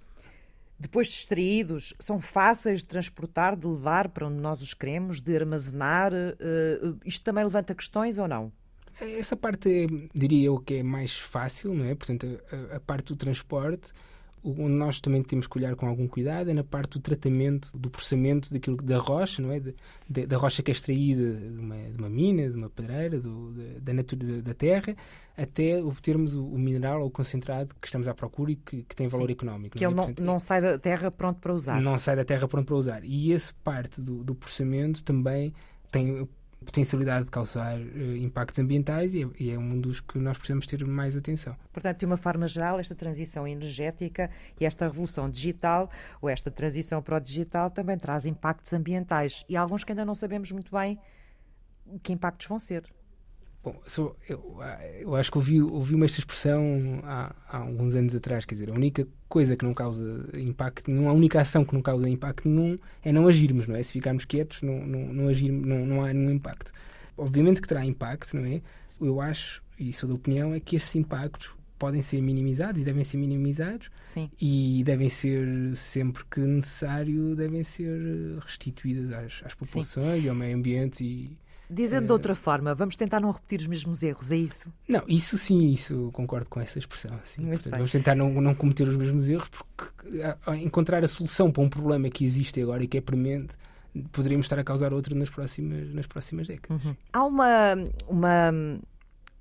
depois 0.78 1.08
de 1.08 1.14
extraídos, 1.14 1.94
são 1.98 2.20
fáceis 2.20 2.80
de 2.80 2.86
transportar, 2.86 3.56
de 3.56 3.66
levar 3.66 4.08
para 4.08 4.26
onde 4.26 4.40
nós 4.40 4.60
os 4.60 4.74
queremos, 4.74 5.20
de 5.20 5.34
armazenar? 5.34 6.12
Uh, 6.12 6.98
isto 7.04 7.24
também 7.24 7.44
levanta 7.44 7.74
questões 7.74 8.18
ou 8.18 8.28
não? 8.28 8.52
Essa 9.00 9.36
parte, 9.36 9.86
diria 10.14 10.46
eu, 10.46 10.58
que 10.58 10.76
é 10.76 10.82
mais 10.82 11.18
fácil, 11.18 11.74
não 11.74 11.84
é? 11.84 11.94
Portanto, 11.94 12.26
a, 12.72 12.76
a 12.76 12.80
parte 12.80 13.08
do 13.08 13.16
transporte 13.16 13.92
onde 14.46 14.74
nós 14.74 15.00
também 15.00 15.22
temos 15.22 15.46
que 15.46 15.58
olhar 15.58 15.74
com 15.74 15.86
algum 15.86 16.06
cuidado 16.06 16.50
é 16.50 16.54
na 16.54 16.62
parte 16.62 16.92
do 16.92 17.00
tratamento, 17.00 17.76
do 17.76 17.90
processamento 17.90 18.52
daquilo 18.52 18.76
da 18.76 18.98
rocha, 18.98 19.42
não 19.42 19.50
é? 19.50 19.58
De, 19.58 19.74
de, 20.08 20.26
da 20.26 20.36
rocha 20.36 20.62
que 20.62 20.70
é 20.70 20.72
extraída 20.72 21.34
de 21.34 21.58
uma, 21.58 21.76
de 21.76 21.98
uma 21.98 22.08
mina, 22.08 22.48
de 22.48 22.56
uma 22.56 22.70
pedreira, 22.70 23.18
do, 23.18 23.52
da, 23.80 23.92
natura, 23.92 24.42
da 24.42 24.54
terra, 24.54 24.94
até 25.36 25.82
obtermos 25.82 26.34
o, 26.34 26.46
o, 26.46 26.58
mineral 26.58 27.00
ou 27.00 27.08
o 27.08 27.10
concentrado 27.10 27.74
que 27.80 27.86
estamos 27.86 28.06
à 28.06 28.14
procura 28.14 28.52
e 28.52 28.56
que, 28.56 28.82
que 28.84 28.94
tem 28.94 29.08
valor 29.08 29.26
Sim, 29.26 29.32
económico. 29.32 29.76
Que 29.76 29.84
não, 29.84 29.90
é? 29.90 29.92
ele 29.92 29.96
não, 29.96 30.04
Portanto, 30.04 30.26
não 30.26 30.40
sai 30.40 30.60
da 30.60 30.78
terra 30.78 31.10
pronto 31.10 31.40
para 31.40 31.52
usar. 31.52 31.80
Não 31.80 31.98
sai 31.98 32.16
da 32.16 32.24
terra 32.24 32.46
pronto 32.46 32.66
para 32.66 32.76
usar. 32.76 33.04
E 33.04 33.32
essa 33.32 33.52
parte 33.64 34.00
do, 34.00 34.22
do 34.22 34.34
processamento 34.34 35.02
também 35.02 35.52
tem 35.90 36.28
potencialidade 36.66 37.24
de 37.24 37.30
causar 37.30 37.78
uh, 37.78 38.16
impactos 38.16 38.58
ambientais 38.58 39.14
e 39.14 39.22
é, 39.22 39.28
e 39.38 39.50
é, 39.50 39.58
um 39.58 39.80
dos 39.80 40.00
que 40.00 40.18
nós 40.18 40.36
precisamos 40.36 40.66
ter 40.66 40.84
mais 40.84 41.16
atenção. 41.16 41.56
Portanto, 41.72 42.00
de 42.00 42.06
uma 42.06 42.16
forma 42.16 42.46
geral, 42.46 42.78
esta 42.78 42.94
transição 42.94 43.46
energética 43.46 44.30
e 44.60 44.66
esta 44.66 44.86
revolução 44.86 45.30
digital, 45.30 45.90
ou 46.20 46.28
esta 46.28 46.50
transição 46.50 47.00
para 47.00 47.16
o 47.16 47.20
digital, 47.20 47.70
também 47.70 47.96
traz 47.96 48.26
impactos 48.26 48.72
ambientais 48.72 49.44
e 49.48 49.56
alguns 49.56 49.84
que 49.84 49.92
ainda 49.92 50.04
não 50.04 50.14
sabemos 50.14 50.52
muito 50.52 50.70
bem 50.70 50.98
que 52.02 52.12
impactos 52.12 52.46
vão 52.46 52.58
ser. 52.58 52.84
Bom, 53.66 53.74
sou, 53.84 54.16
eu, 54.28 54.60
eu, 55.00 55.16
acho 55.16 55.28
que 55.28 55.38
ouvi, 55.38 55.60
ouvi 55.60 56.00
esta 56.04 56.20
expressão 56.20 57.00
há, 57.02 57.34
há, 57.48 57.58
alguns 57.58 57.96
anos 57.96 58.14
atrás, 58.14 58.44
quer 58.44 58.54
dizer, 58.54 58.70
a 58.70 58.72
única 58.72 59.08
coisa 59.28 59.56
que 59.56 59.64
não 59.64 59.74
causa 59.74 60.24
impacto 60.34 60.88
nenhum, 60.88 61.08
a 61.08 61.12
única 61.12 61.40
ação 61.40 61.64
que 61.64 61.74
não 61.74 61.82
causa 61.82 62.08
impacto 62.08 62.48
nenhum 62.48 62.78
é 63.02 63.10
não 63.10 63.26
agirmos, 63.26 63.66
não 63.66 63.74
é? 63.74 63.82
Se 63.82 63.90
ficarmos 63.90 64.24
quietos, 64.24 64.62
não, 64.62 64.86
não, 64.86 65.12
não, 65.12 65.28
agirmos, 65.28 65.66
não, 65.66 65.84
não 65.84 66.04
há 66.04 66.12
nenhum 66.12 66.30
impacto. 66.30 66.70
Obviamente 67.18 67.60
que 67.60 67.66
terá 67.66 67.84
impacto, 67.84 68.36
não 68.36 68.44
é? 68.44 68.62
Eu 69.00 69.20
acho, 69.20 69.60
e 69.76 69.92
sou 69.92 70.08
da 70.08 70.14
opinião, 70.14 70.54
é 70.54 70.60
que 70.60 70.76
esses 70.76 70.94
impactos 70.94 71.50
podem 71.76 72.02
ser 72.02 72.22
minimizados 72.22 72.80
e 72.80 72.84
devem 72.84 73.02
ser 73.02 73.16
minimizados 73.16 73.90
Sim. 74.00 74.30
e 74.40 74.84
devem 74.84 75.08
ser, 75.08 75.74
sempre 75.74 76.22
que 76.30 76.38
necessário, 76.38 77.34
devem 77.34 77.64
ser 77.64 78.38
restituídas 78.38 79.12
às, 79.12 79.42
às 79.44 79.54
populações 79.54 80.20
Sim. 80.20 80.26
e 80.26 80.28
ao 80.28 80.36
meio 80.36 80.56
ambiente 80.56 81.02
e 81.02 81.36
Dizendo 81.68 82.04
uh, 82.04 82.06
de 82.06 82.12
outra 82.12 82.34
forma, 82.34 82.74
vamos 82.74 82.96
tentar 82.96 83.20
não 83.20 83.30
repetir 83.30 83.60
os 83.60 83.66
mesmos 83.66 84.02
erros, 84.02 84.30
é 84.30 84.36
isso? 84.36 84.72
Não, 84.88 85.02
isso 85.08 85.36
sim, 85.36 85.70
isso 85.70 86.10
concordo 86.12 86.48
com 86.48 86.60
essa 86.60 86.78
expressão. 86.78 87.18
Sim. 87.22 87.46
Portanto, 87.48 87.72
vamos 87.72 87.92
tentar 87.92 88.14
não, 88.14 88.30
não 88.40 88.54
cometer 88.54 88.86
os 88.86 88.96
mesmos 88.96 89.28
erros, 89.28 89.48
porque 89.48 90.22
a, 90.22 90.56
encontrar 90.56 91.02
a 91.02 91.08
solução 91.08 91.50
para 91.50 91.62
um 91.62 91.68
problema 91.68 92.08
que 92.08 92.24
existe 92.24 92.60
agora 92.60 92.84
e 92.84 92.86
que 92.86 92.98
é 92.98 93.00
premente 93.00 93.54
poderíamos 94.12 94.46
estar 94.46 94.58
a 94.58 94.64
causar 94.64 94.92
outro 94.92 95.14
nas 95.16 95.30
próximas, 95.30 95.92
nas 95.94 96.06
próximas 96.06 96.48
décadas. 96.48 96.84
Uhum. 96.84 96.96
Há 97.12 97.24
uma, 97.24 97.74
uma, 98.08 98.52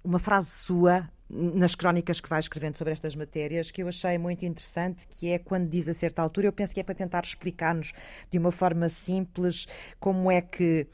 uma 0.03 0.19
frase 0.19 0.49
sua 0.49 1.09
nas 1.27 1.73
crónicas 1.73 2.21
que 2.21 2.29
vai 2.29 2.39
escrevendo 2.39 2.77
sobre 2.77 2.93
estas 2.93 3.15
matérias 3.15 3.71
que 3.71 3.81
eu 3.81 3.87
achei 3.87 4.17
muito 4.17 4.45
interessante, 4.45 5.07
que 5.07 5.29
é 5.29 5.39
quando 5.39 5.67
diz 5.67 5.87
a 5.89 5.93
certa 5.93 6.21
altura, 6.21 6.47
eu 6.47 6.53
penso 6.53 6.73
que 6.73 6.79
é 6.79 6.83
para 6.83 6.93
tentar 6.93 7.23
explicar-nos 7.23 7.93
de 8.29 8.37
uma 8.37 8.51
forma 8.51 8.87
simples 8.89 9.67
como 9.99 10.31
é 10.31 10.39
que 10.39 10.87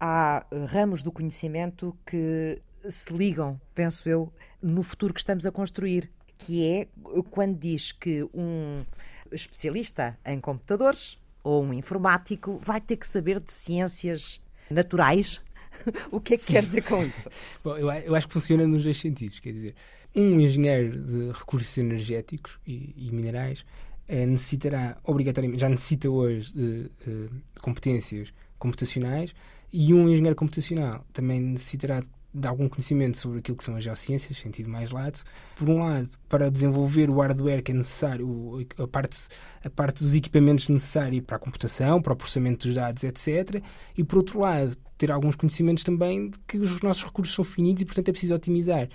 há 0.00 0.46
eh, 0.50 0.64
ramos 0.64 1.02
do 1.02 1.12
conhecimento 1.12 1.96
que 2.04 2.60
se 2.88 3.12
ligam, 3.12 3.60
penso 3.74 4.08
eu, 4.08 4.32
no 4.62 4.82
futuro 4.82 5.12
que 5.12 5.20
estamos 5.20 5.44
a 5.46 5.50
construir, 5.50 6.10
que 6.38 6.64
é 6.64 6.88
quando 7.30 7.58
diz 7.58 7.92
que 7.92 8.22
um 8.34 8.84
especialista 9.32 10.18
em 10.24 10.38
computadores 10.40 11.18
ou 11.42 11.64
um 11.64 11.72
informático 11.72 12.58
vai 12.62 12.80
ter 12.80 12.96
que 12.96 13.06
saber 13.06 13.40
de 13.40 13.52
ciências 13.52 14.40
naturais. 14.70 15.40
o 16.10 16.20
que 16.20 16.34
é 16.34 16.36
que 16.36 16.44
Sim. 16.44 16.52
quer 16.54 16.64
dizer 16.64 16.82
com 16.82 17.04
isso? 17.04 17.28
Bom, 17.62 17.76
eu, 17.76 17.90
eu, 17.90 18.14
acho 18.14 18.26
que 18.26 18.32
funciona 18.32 18.66
nos 18.66 18.84
dois 18.84 18.96
sentidos. 18.96 19.38
Quer 19.38 19.52
dizer, 19.52 19.74
um 20.14 20.40
engenheiro 20.40 21.00
de 21.00 21.32
recursos 21.32 21.76
energéticos 21.78 22.58
e, 22.66 22.94
e 22.96 23.12
minerais 23.12 23.64
eh, 24.08 24.26
necessitará 24.26 24.98
obrigatoriamente, 25.04 25.60
já 25.60 25.68
necessita 25.68 26.08
hoje 26.08 26.52
de, 26.52 26.90
eh, 27.06 27.28
de 27.54 27.60
competências 27.60 28.32
computacionais 28.58 29.34
e 29.78 29.92
um 29.92 30.08
engenheiro 30.08 30.34
computacional 30.34 31.04
também 31.12 31.38
necessitará 31.38 32.00
de 32.32 32.48
algum 32.48 32.66
conhecimento 32.66 33.18
sobre 33.18 33.40
aquilo 33.40 33.58
que 33.58 33.64
são 33.64 33.76
as 33.76 33.84
geociências, 33.84 34.38
sentido 34.38 34.70
mais 34.70 34.90
lato. 34.90 35.22
Por 35.54 35.68
um 35.68 35.80
lado, 35.80 36.08
para 36.30 36.50
desenvolver 36.50 37.10
o 37.10 37.20
hardware 37.20 37.62
que 37.62 37.72
é 37.72 37.74
necessário, 37.74 38.66
a 38.78 38.88
parte, 38.88 39.28
a 39.62 39.68
parte 39.68 40.02
dos 40.02 40.14
equipamentos 40.14 40.70
necessários 40.70 41.22
para 41.26 41.36
a 41.36 41.38
computação, 41.38 42.00
para 42.00 42.14
o 42.14 42.16
processamento 42.16 42.66
dos 42.66 42.76
dados, 42.76 43.04
etc. 43.04 43.62
E 43.94 44.02
por 44.02 44.16
outro 44.16 44.40
lado, 44.40 44.74
ter 44.96 45.12
alguns 45.12 45.36
conhecimentos 45.36 45.84
também 45.84 46.30
de 46.30 46.38
que 46.48 46.56
os 46.56 46.80
nossos 46.80 47.04
recursos 47.04 47.34
são 47.34 47.44
finitos 47.44 47.82
e, 47.82 47.84
portanto, 47.84 48.08
é 48.08 48.12
preciso 48.12 48.34
otimizar 48.34 48.88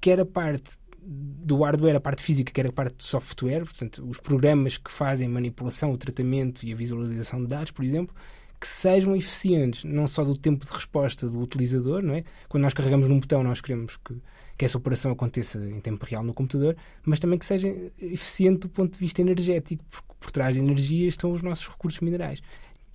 quer 0.00 0.18
a 0.18 0.26
parte 0.26 0.70
do 1.00 1.62
hardware, 1.62 1.94
a 1.94 2.00
parte 2.00 2.20
física, 2.20 2.52
quer 2.52 2.66
a 2.66 2.72
parte 2.72 2.96
de 2.96 3.04
software, 3.04 3.60
portanto, 3.60 4.04
os 4.08 4.18
programas 4.18 4.76
que 4.76 4.90
fazem 4.90 5.28
manipulação, 5.28 5.92
o 5.92 5.96
tratamento 5.96 6.66
e 6.66 6.72
a 6.72 6.76
visualização 6.76 7.40
de 7.40 7.46
dados, 7.46 7.70
por 7.70 7.84
exemplo, 7.84 8.14
que 8.60 8.66
sejam 8.66 9.14
eficientes, 9.14 9.84
não 9.84 10.06
só 10.06 10.24
do 10.24 10.36
tempo 10.36 10.64
de 10.64 10.72
resposta 10.72 11.28
do 11.28 11.40
utilizador, 11.40 12.02
não 12.02 12.14
é? 12.14 12.24
Quando 12.48 12.62
nós 12.62 12.74
carregamos 12.74 13.08
num 13.08 13.20
botão, 13.20 13.42
nós 13.42 13.60
queremos 13.60 13.96
que, 13.96 14.14
que 14.56 14.64
essa 14.64 14.78
operação 14.78 15.12
aconteça 15.12 15.58
em 15.58 15.80
tempo 15.80 16.04
real 16.04 16.24
no 16.24 16.32
computador, 16.32 16.76
mas 17.04 17.20
também 17.20 17.38
que 17.38 17.46
seja 17.46 17.68
eficiente 18.00 18.60
do 18.60 18.68
ponto 18.68 18.94
de 18.94 18.98
vista 18.98 19.20
energético, 19.20 19.84
porque 19.90 20.14
por 20.18 20.30
trás 20.30 20.56
da 20.56 20.62
energia 20.62 21.08
estão 21.08 21.32
os 21.32 21.42
nossos 21.42 21.68
recursos 21.68 22.00
minerais. 22.00 22.40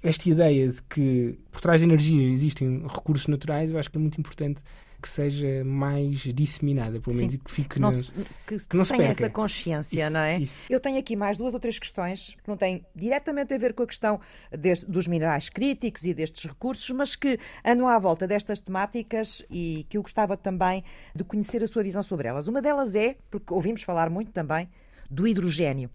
Esta 0.03 0.29
ideia 0.29 0.69
de 0.69 0.81
que 0.83 1.37
por 1.51 1.61
trás 1.61 1.81
da 1.81 1.85
energia 1.85 2.27
existem 2.31 2.81
recursos 2.87 3.27
naturais, 3.27 3.71
eu 3.71 3.77
acho 3.77 3.89
que 3.89 3.97
é 3.97 4.01
muito 4.01 4.19
importante 4.19 4.59
que 5.01 5.09
seja 5.09 5.63
mais 5.63 6.19
disseminada, 6.19 6.99
pelo 6.99 7.15
menos, 7.15 7.31
Sim. 7.31 7.39
e 7.39 7.43
que 7.43 7.51
fique 7.51 7.79
não, 7.79 7.89
no, 7.89 8.03
que, 8.45 8.57
que 8.57 8.77
não 8.77 8.85
se 8.85 8.93
tenha 8.95 9.09
essa 9.09 9.29
consciência, 9.29 10.03
isso, 10.03 10.13
não 10.13 10.19
é? 10.19 10.37
Isso. 10.37 10.61
Eu 10.69 10.79
tenho 10.79 10.99
aqui 10.99 11.15
mais 11.15 11.37
duas 11.37 11.53
ou 11.53 11.59
três 11.59 11.79
questões 11.79 12.37
que 12.41 12.47
não 12.47 12.55
têm 12.55 12.85
diretamente 12.95 13.53
a 13.53 13.57
ver 13.57 13.73
com 13.73 13.83
a 13.83 13.87
questão 13.87 14.19
deste, 14.51 14.85
dos 14.89 15.07
minerais 15.07 15.49
críticos 15.49 16.03
e 16.03 16.13
destes 16.13 16.45
recursos, 16.45 16.89
mas 16.91 17.15
que 17.15 17.39
andam 17.65 17.87
à 17.87 17.97
volta 17.97 18.27
destas 18.27 18.59
temáticas 18.59 19.43
e 19.49 19.85
que 19.89 19.97
eu 19.97 20.01
gostava 20.01 20.37
também 20.37 20.83
de 21.15 21.23
conhecer 21.23 21.63
a 21.63 21.67
sua 21.67 21.83
visão 21.83 22.03
sobre 22.03 22.27
elas. 22.27 22.47
Uma 22.47 22.61
delas 22.61 22.95
é, 22.95 23.15
porque 23.29 23.53
ouvimos 23.53 23.83
falar 23.83 24.09
muito 24.09 24.31
também, 24.31 24.69
do 25.11 25.27
hidrogênio. 25.27 25.89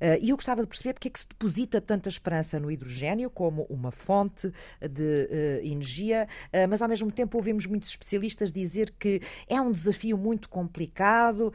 Uh, 0.00 0.18
e 0.20 0.30
eu 0.30 0.36
gostava 0.36 0.62
de 0.62 0.66
perceber 0.66 0.94
porque 0.94 1.06
é 1.06 1.10
que 1.10 1.20
se 1.20 1.28
deposita 1.28 1.80
tanta 1.80 2.08
esperança 2.08 2.58
no 2.58 2.70
hidrogênio 2.70 3.30
como 3.30 3.64
uma 3.70 3.92
fonte 3.92 4.52
de 4.80 5.28
uh, 5.30 5.64
energia, 5.64 6.26
uh, 6.46 6.68
mas 6.68 6.82
ao 6.82 6.88
mesmo 6.88 7.12
tempo 7.12 7.36
ouvimos 7.36 7.66
muitos 7.66 7.90
especialistas 7.90 8.52
dizer 8.52 8.92
que 8.98 9.20
é 9.46 9.60
um 9.60 9.70
desafio 9.70 10.16
muito 10.16 10.48
complicado, 10.48 11.52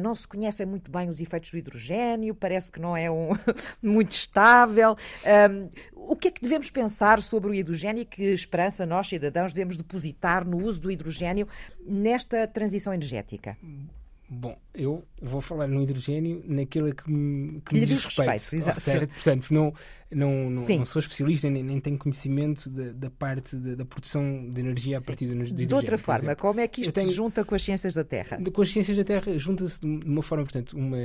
não 0.00 0.14
se 0.14 0.26
conhecem 0.26 0.66
muito 0.66 0.90
bem 0.90 1.08
os 1.08 1.20
efeitos 1.20 1.50
do 1.50 1.58
hidrogênio, 1.58 2.34
parece 2.34 2.72
que 2.72 2.80
não 2.80 2.96
é 2.96 3.10
um 3.10 3.30
muito 3.80 4.12
estável. 4.12 4.96
o 5.94 6.16
que 6.16 6.28
é 6.28 6.30
que 6.30 6.40
devemos 6.40 6.70
pensar 6.70 7.22
sobre 7.22 7.50
o 7.50 7.54
hidrogênio 7.54 8.02
e 8.02 8.04
que 8.04 8.22
esperança 8.32 8.84
nós, 8.84 9.08
cidadãos, 9.08 9.52
devemos 9.52 9.76
depositar 9.76 10.46
no 10.46 10.64
uso 10.64 10.80
do 10.80 10.90
hidrogênio 10.90 11.46
nesta 11.86 12.46
transição 12.46 12.92
energética? 12.92 13.56
Bom, 14.28 14.58
eu 14.74 15.04
vou 15.22 15.40
falar 15.40 15.68
no 15.68 15.80
hidrogênio 15.82 16.42
naquilo 16.46 16.92
que 16.92 17.08
me, 17.08 17.60
que 17.60 17.74
me 17.74 17.86
diz 17.86 18.04
respeito. 18.04 18.30
respeito 18.30 18.80
certo? 18.80 19.12
Portanto, 19.12 19.54
não, 19.54 19.72
não, 20.10 20.50
não, 20.50 20.66
não, 20.66 20.84
sou 20.84 20.98
especialista 20.98 21.48
nem, 21.48 21.62
nem 21.62 21.80
tenho 21.80 21.96
conhecimento 21.96 22.68
da, 22.68 22.92
da 22.92 23.10
parte 23.10 23.54
da, 23.54 23.76
da, 23.76 23.84
produção 23.84 24.50
de 24.50 24.60
energia 24.60 24.96
a 24.96 25.00
Sim. 25.00 25.06
partir 25.06 25.26
do, 25.26 25.34
do 25.34 25.42
hidrogênio. 25.42 25.66
De 25.68 25.74
outra 25.74 25.96
forma, 25.96 26.18
exemplo. 26.18 26.40
como 26.42 26.58
é 26.58 26.66
que 26.66 26.80
isto 26.80 26.92
tenho, 26.92 27.06
se 27.06 27.14
junta 27.14 27.44
com 27.44 27.54
as 27.54 27.62
ciências 27.62 27.94
da 27.94 28.02
Terra? 28.02 28.38
Com 28.52 28.62
as 28.62 28.70
ciências 28.70 28.96
da 28.96 29.04
Terra 29.04 29.38
junta-se 29.38 29.80
de 29.80 29.86
uma 29.86 30.22
forma, 30.22 30.42
portanto, 30.42 30.76
uma, 30.76 30.98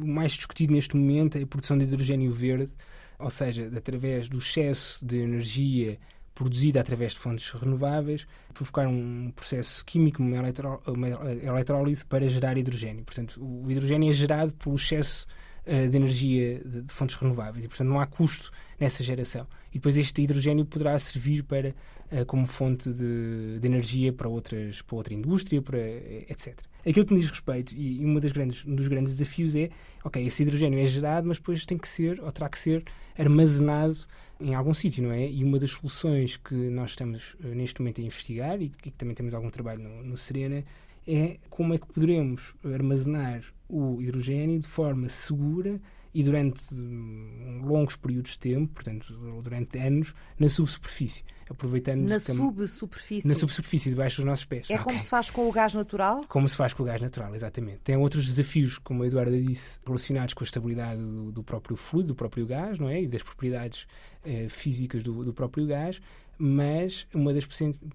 o 0.00 0.06
mais 0.06 0.32
discutido 0.32 0.72
neste 0.72 0.96
momento 0.96 1.38
é 1.38 1.42
a 1.42 1.46
produção 1.46 1.76
de 1.76 1.82
hidrogênio 1.82 2.32
verde, 2.32 2.72
ou 3.18 3.30
seja, 3.30 3.68
através 3.76 4.28
do 4.28 4.38
excesso 4.38 5.04
de 5.04 5.18
energia 5.18 5.98
produzida 6.36 6.80
através 6.80 7.12
de 7.12 7.18
fontes 7.18 7.50
renováveis, 7.50 8.26
provocar 8.52 8.86
um 8.86 9.32
processo 9.34 9.82
químico, 9.86 10.22
uma, 10.22 10.36
eletro, 10.36 10.80
uma 10.86 11.08
eletrólise 11.08 12.04
para 12.04 12.28
gerar 12.28 12.58
hidrogênio. 12.58 13.04
Portanto, 13.04 13.42
o 13.42 13.70
hidrogênio 13.70 14.10
é 14.10 14.12
gerado 14.12 14.52
pelo 14.52 14.76
excesso 14.76 15.26
uh, 15.66 15.88
de 15.88 15.96
energia 15.96 16.60
de, 16.62 16.82
de, 16.82 16.92
fontes 16.92 17.16
renováveis 17.16 17.64
e, 17.64 17.68
portanto, 17.68 17.88
não 17.88 17.98
há 17.98 18.06
custo 18.06 18.52
nessa 18.78 19.02
geração. 19.02 19.46
E 19.70 19.74
depois 19.74 19.96
este 19.96 20.22
hidrogênio 20.22 20.64
poderá 20.64 20.98
servir 20.98 21.42
para, 21.42 21.74
uh, 22.12 22.24
como 22.26 22.46
fonte 22.46 22.92
de, 22.92 23.58
de, 23.58 23.66
energia 23.66 24.12
para, 24.12 24.28
outras, 24.28 24.82
para 24.82 24.96
outra 24.96 25.14
indústria, 25.14 25.60
para, 25.60 25.78
etc. 25.78 26.58
Aquilo 26.86 27.04
que 27.04 27.14
me 27.14 27.20
diz 27.20 27.30
respeito, 27.30 27.74
e, 27.74 28.04
uma 28.04 28.20
das 28.20 28.32
grandes, 28.32 28.64
um 28.64 28.74
dos 28.74 28.88
grandes 28.88 29.16
desafios 29.16 29.56
é, 29.56 29.70
ok, 30.04 30.24
esse 30.24 30.42
hidrogênio 30.42 30.78
é 30.78 30.86
gerado, 30.86 31.26
mas 31.26 31.38
depois 31.38 31.64
tem 31.66 31.78
que 31.78 31.88
ser, 31.88 32.20
ou 32.20 32.30
terá 32.30 32.48
que 32.48 32.58
ser, 32.58 32.84
armazenado 33.18 33.96
em 34.38 34.54
algum 34.54 34.74
sítio, 34.74 35.02
não 35.02 35.12
é? 35.12 35.28
E 35.28 35.42
uma 35.42 35.58
das 35.58 35.70
soluções 35.70 36.36
que 36.36 36.54
nós 36.54 36.90
estamos 36.90 37.34
uh, 37.34 37.48
neste 37.48 37.80
momento 37.80 38.00
a 38.00 38.04
investigar, 38.04 38.60
e 38.60 38.68
que 38.68 38.90
também 38.90 39.14
temos 39.14 39.34
algum 39.34 39.50
trabalho 39.50 39.82
no, 39.82 40.04
no 40.04 40.16
Serena, 40.16 40.64
é 41.06 41.38
como 41.48 41.72
é 41.72 41.78
que 41.78 41.86
poderemos 41.86 42.54
armazenar 42.64 43.42
o 43.68 44.00
hidrogênio 44.00 44.58
de 44.58 44.66
forma 44.66 45.08
segura 45.08 45.80
e 46.16 46.22
durante 46.22 46.74
hum, 46.74 47.60
longos 47.62 47.94
períodos 47.94 48.32
de 48.32 48.38
tempo, 48.38 48.72
portanto, 48.72 49.12
durante 49.42 49.78
anos, 49.78 50.14
na 50.38 50.48
subsuperfície. 50.48 51.22
Aproveitando 51.46 52.08
na 52.08 52.18
subsuperfície? 52.18 53.28
Na 53.28 53.34
subsuperfície, 53.34 53.90
debaixo 53.90 54.16
dos 54.16 54.24
nossos 54.24 54.46
pés. 54.46 54.70
É 54.70 54.74
okay. 54.76 54.84
como 54.84 54.98
se 54.98 55.10
faz 55.10 55.28
com 55.28 55.46
o 55.46 55.52
gás 55.52 55.74
natural? 55.74 56.24
Como 56.26 56.48
se 56.48 56.56
faz 56.56 56.72
com 56.72 56.84
o 56.84 56.86
gás 56.86 57.02
natural, 57.02 57.34
exatamente. 57.34 57.80
Tem 57.84 57.98
outros 57.98 58.24
desafios, 58.24 58.78
como 58.78 59.02
a 59.02 59.06
Eduarda 59.06 59.38
disse, 59.38 59.78
relacionados 59.86 60.32
com 60.32 60.42
a 60.42 60.46
estabilidade 60.46 61.02
do, 61.02 61.30
do 61.30 61.42
próprio 61.42 61.76
fluido, 61.76 62.08
do 62.08 62.14
próprio 62.14 62.46
gás, 62.46 62.78
não 62.78 62.88
é? 62.88 63.02
E 63.02 63.06
das 63.06 63.22
propriedades 63.22 63.86
eh, 64.24 64.48
físicas 64.48 65.02
do, 65.02 65.22
do 65.22 65.34
próprio 65.34 65.66
gás, 65.66 66.00
mas 66.38 67.06
uma 67.12 67.34
das 67.34 67.44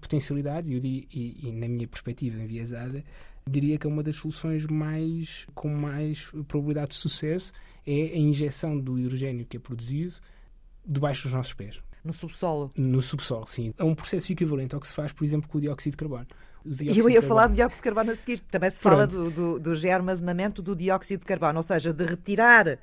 potencialidades, 0.00 0.70
e, 0.70 1.08
e, 1.12 1.48
e 1.48 1.50
na 1.50 1.66
minha 1.66 1.88
perspectiva 1.88 2.40
enviesada, 2.40 3.02
diria 3.44 3.76
que 3.78 3.84
é 3.84 3.90
uma 3.90 4.04
das 4.04 4.14
soluções 4.14 4.64
mais 4.66 5.44
com 5.54 5.68
mais 5.68 6.26
probabilidade 6.46 6.90
de 6.90 6.96
sucesso 6.98 7.52
é 7.86 8.14
a 8.14 8.18
injeção 8.18 8.78
do 8.78 8.98
hidrogênio 8.98 9.46
que 9.46 9.56
é 9.56 9.60
produzido 9.60 10.14
debaixo 10.84 11.24
dos 11.24 11.32
nossos 11.32 11.52
pés. 11.52 11.80
No 12.04 12.12
subsolo? 12.12 12.72
No 12.76 13.00
subsolo, 13.00 13.46
sim. 13.46 13.72
É 13.78 13.84
um 13.84 13.94
processo 13.94 14.32
equivalente 14.32 14.74
ao 14.74 14.80
que 14.80 14.88
se 14.88 14.94
faz, 14.94 15.12
por 15.12 15.24
exemplo, 15.24 15.48
com 15.48 15.58
o 15.58 15.60
dióxido 15.60 15.92
de 15.92 15.96
carbono. 15.96 16.26
E 16.80 16.98
eu 16.98 17.08
ia 17.08 17.22
falar 17.22 17.48
do 17.48 17.54
dióxido 17.54 17.76
de 17.76 17.82
carbono 17.82 18.10
a 18.10 18.14
seguir. 18.14 18.40
Também 18.40 18.70
se 18.70 18.80
Pronto. 18.80 18.94
fala 18.94 19.06
do, 19.06 19.30
do, 19.30 19.60
do 19.60 19.74
rearmazenamento 19.74 20.62
do 20.62 20.74
dióxido 20.74 21.20
de 21.20 21.26
carbono, 21.26 21.58
ou 21.58 21.62
seja, 21.62 21.92
de 21.92 22.04
retirar 22.04 22.78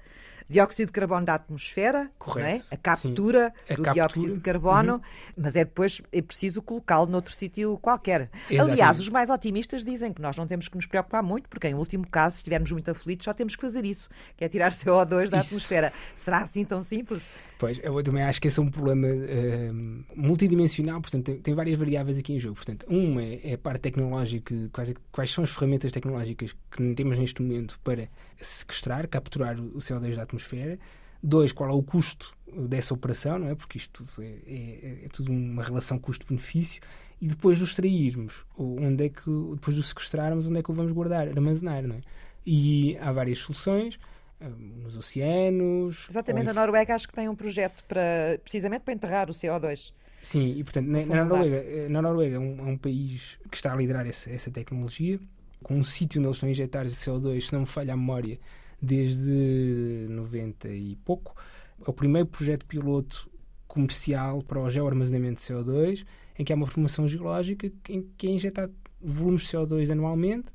dióxido 0.50 0.88
de 0.88 0.94
carbono 0.94 1.26
da 1.26 1.36
atmosfera, 1.36 2.00
é? 2.00 2.10
Correto, 2.18 2.66
é? 2.72 2.76
a 2.76 2.78
captura 2.78 3.54
a 3.70 3.74
do 3.76 3.84
captura. 3.84 3.94
dióxido 3.94 4.34
de 4.34 4.40
carbono, 4.40 4.94
uhum. 4.96 5.02
mas 5.38 5.56
é 5.56 5.64
depois 5.64 6.02
é 6.12 6.22
preciso 6.22 6.62
colocá-lo 6.62 7.06
noutro 7.06 7.34
sítio 7.34 7.78
qualquer. 7.78 8.30
Exatamente. 8.50 8.72
Aliás, 8.72 9.00
os 9.00 9.10
mais 9.10 9.30
otimistas 9.30 9.84
dizem 9.84 10.12
que 10.12 10.22
nós 10.22 10.36
não 10.36 10.48
temos 10.48 10.68
que 10.68 10.76
nos 10.76 10.88
preocupar 10.88 11.22
muito, 11.22 11.48
porque 11.48 11.68
em 11.68 11.76
último 11.76 12.08
caso, 12.08 12.36
se 12.36 12.40
estivermos 12.40 12.72
muito 12.72 12.90
aflitos, 12.90 13.26
só 13.26 13.34
temos 13.34 13.56
que 13.56 13.62
fazer 13.62 13.86
isso, 13.86 14.10
que 14.36 14.44
é 14.44 14.50
tirar 14.50 14.72
CO2 14.74 15.30
da 15.30 15.38
isso. 15.38 15.48
atmosfera. 15.48 15.94
Será 16.16 16.40
assim 16.40 16.66
tão 16.66 16.82
simples? 16.82 17.30
Pois, 17.60 17.78
eu 17.84 18.02
também 18.02 18.24
acho 18.24 18.40
que 18.40 18.48
esse 18.48 18.58
é 18.58 18.64
um 18.64 18.72
problema 18.72 19.06
uh, 19.06 20.06
multidimensional, 20.16 21.02
portanto, 21.02 21.26
tem, 21.26 21.40
tem, 21.40 21.54
várias 21.54 21.78
variáveis 21.78 22.18
aqui 22.18 22.32
em 22.32 22.40
jogo. 22.40 22.56
Portanto, 22.56 22.86
uma 22.88 23.22
é, 23.22 23.52
é 23.52 23.54
a 23.56 23.58
parte 23.58 23.82
tecnológica, 23.82 24.56
quais, 24.72 24.94
quais 25.12 25.30
são 25.30 25.44
as 25.44 25.50
ferramentas 25.50 25.92
tecnológicas 25.92 26.56
que 26.72 26.96
temos 26.96 27.20
neste 27.20 27.42
momento 27.42 27.78
para 27.84 28.08
sequestrar, 28.40 29.10
capturar 29.10 29.60
o 29.60 29.80
CO2 29.80 30.16
da 30.16 30.24
atmosfera. 30.24 30.80
Dois, 31.22 31.52
qual 31.52 31.70
é 31.70 31.74
o 31.74 31.84
custo 31.84 32.34
dessa 32.70 32.94
operação, 32.94 33.38
não 33.38 33.50
é? 33.50 33.56
Porque 33.56 33.78
isto 33.78 34.06
é, 34.22 34.38
é, 34.48 35.00
é 35.04 35.08
tudo 35.12 35.30
uma 35.30 35.62
relação 35.62 36.00
custo-benefício. 36.00 36.82
E 37.20 37.28
depois 37.28 37.58
de 37.58 37.66
extrairmos, 37.66 38.46
onde 38.58 39.04
é 39.04 39.10
que, 39.10 39.30
depois 39.56 39.76
de 39.76 39.82
o 39.82 39.84
sequestrarmos, 39.84 40.46
onde 40.46 40.60
é 40.60 40.64
que 40.64 40.72
o 40.72 40.74
vamos 40.74 40.94
guardar, 40.94 41.28
armazenar, 41.28 41.86
não 41.86 41.98
é? 41.98 42.02
E 42.46 42.98
há 43.02 43.12
várias 43.12 43.40
soluções 43.40 44.00
nos 44.40 44.96
oceanos. 44.96 46.06
Exatamente, 46.10 46.50
a 46.50 46.54
Noruega 46.54 46.96
acho 46.96 47.08
que 47.08 47.14
tem 47.14 47.28
um 47.28 47.36
projeto 47.36 47.84
para, 47.86 48.40
precisamente 48.44 48.82
para 48.82 48.94
enterrar 48.94 49.30
o 49.30 49.34
CO2. 49.34 49.92
Sim, 50.22 50.54
e 50.58 50.64
portanto, 50.64 50.88
na, 50.88 51.06
na 51.06 51.26
Noruega, 51.26 51.56
eh, 51.56 51.88
na 51.90 52.02
Noruega 52.02 52.36
é 52.36 52.40
um, 52.40 52.60
é 52.60 52.72
um, 52.72 52.78
país 52.78 53.38
que 53.50 53.56
está 53.56 53.74
a 53.74 53.76
liderar 53.76 54.06
essa, 54.06 54.30
essa 54.30 54.52
tecnologia, 54.52 55.20
com 55.64 55.76
um 55.76 55.84
sítio 55.84 56.20
onde 56.20 56.28
eles 56.28 56.38
estão 56.38 56.48
a 56.48 56.52
injetar 56.52 56.86
CO2, 56.86 57.42
se 57.42 57.54
não 57.54 57.62
me 57.62 57.66
falha 57.66 57.94
a 57.94 57.98
memória, 57.98 58.40
desde 58.82 60.08
90 60.10 60.70
e 60.70 60.96
pouco. 61.04 61.36
É 61.86 61.90
o 61.90 61.94
primeiro 61.94 62.28
projeto 62.28 62.66
piloto 62.66 63.30
comercial 63.68 64.42
para 64.42 64.60
o 64.60 64.70
geoarmazenamento 64.70 65.42
de 65.42 65.48
CO2, 65.48 66.06
em 66.38 66.44
que 66.44 66.52
há 66.52 66.56
uma 66.56 66.68
formação 66.68 67.08
geológica 67.08 67.72
em 67.90 68.02
que 68.18 68.28
é 68.28 68.32
injetado 68.32 68.74
volumes 69.02 69.44
de 69.44 69.48
CO2 69.50 69.90
anualmente 69.92 70.48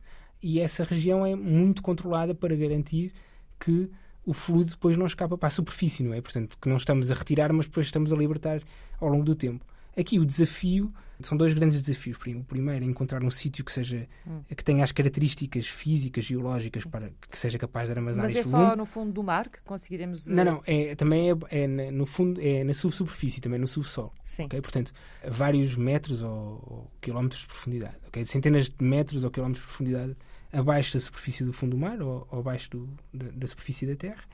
e 0.42 0.60
essa 0.60 0.84
região 0.84 1.24
é 1.24 1.34
muito 1.34 1.82
controlada 1.82 2.34
para 2.34 2.54
garantir 2.54 3.12
que 3.58 3.90
o 4.26 4.32
fluido 4.32 4.70
depois 4.70 4.96
não 4.96 5.06
escapa 5.06 5.36
para 5.36 5.46
a 5.48 5.50
superfície, 5.50 6.02
não 6.02 6.14
é? 6.14 6.20
Portanto, 6.20 6.56
que 6.60 6.68
não 6.68 6.76
estamos 6.76 7.10
a 7.10 7.14
retirar, 7.14 7.52
mas 7.52 7.66
depois 7.66 7.86
estamos 7.86 8.12
a 8.12 8.16
libertar 8.16 8.62
ao 9.00 9.08
longo 9.08 9.24
do 9.24 9.34
tempo. 9.34 9.64
Aqui 9.96 10.18
o 10.18 10.24
desafio 10.24 10.92
são 11.20 11.38
dois 11.38 11.54
grandes 11.54 11.80
desafios. 11.80 12.18
O 12.18 12.44
primeiro 12.44 12.84
é 12.84 12.88
encontrar 12.88 13.22
um 13.22 13.30
sítio 13.30 13.64
que 13.64 13.70
seja 13.70 14.08
hum. 14.26 14.42
que 14.48 14.64
tenha 14.64 14.82
as 14.82 14.90
características 14.90 15.68
físicas, 15.68 16.24
geológicas 16.24 16.84
para 16.84 17.10
que 17.30 17.38
seja 17.38 17.58
capaz 17.58 17.88
de 17.88 17.94
armazenar 17.94 18.28
Mas 18.28 18.36
é 18.36 18.42
só 18.42 18.74
no 18.74 18.84
fundo 18.84 19.12
do 19.12 19.22
mar 19.22 19.48
que 19.48 19.60
conseguiremos. 19.62 20.26
Não, 20.26 20.44
não, 20.44 20.62
é, 20.66 20.94
também 20.96 21.30
é, 21.30 21.34
é 21.50 21.66
no 21.66 22.06
fundo, 22.06 22.40
é 22.40 22.64
na 22.64 22.74
subsuperfície, 22.74 23.40
também 23.40 23.60
no 23.60 23.68
subsolo. 23.68 24.12
Sim. 24.24 24.46
Okay? 24.46 24.60
Portanto, 24.60 24.92
vários 25.28 25.76
metros 25.76 26.22
ou, 26.22 26.30
ou 26.30 26.90
quilómetros 27.00 27.42
de 27.42 27.46
profundidade. 27.46 27.96
Okay? 28.08 28.24
Centenas 28.24 28.68
de 28.68 28.84
metros 28.84 29.22
ou 29.22 29.30
quilómetros 29.30 29.62
de 29.62 29.68
profundidade 29.68 30.16
abaixo 30.54 30.94
da 30.94 31.00
superfície 31.00 31.44
do 31.44 31.52
fundo 31.52 31.72
do 31.72 31.78
mar 31.78 32.00
ou, 32.00 32.26
ou 32.30 32.38
abaixo 32.38 32.70
do, 32.70 32.88
da, 33.12 33.26
da 33.30 33.46
superfície 33.46 33.86
da 33.86 33.96
Terra. 33.96 34.24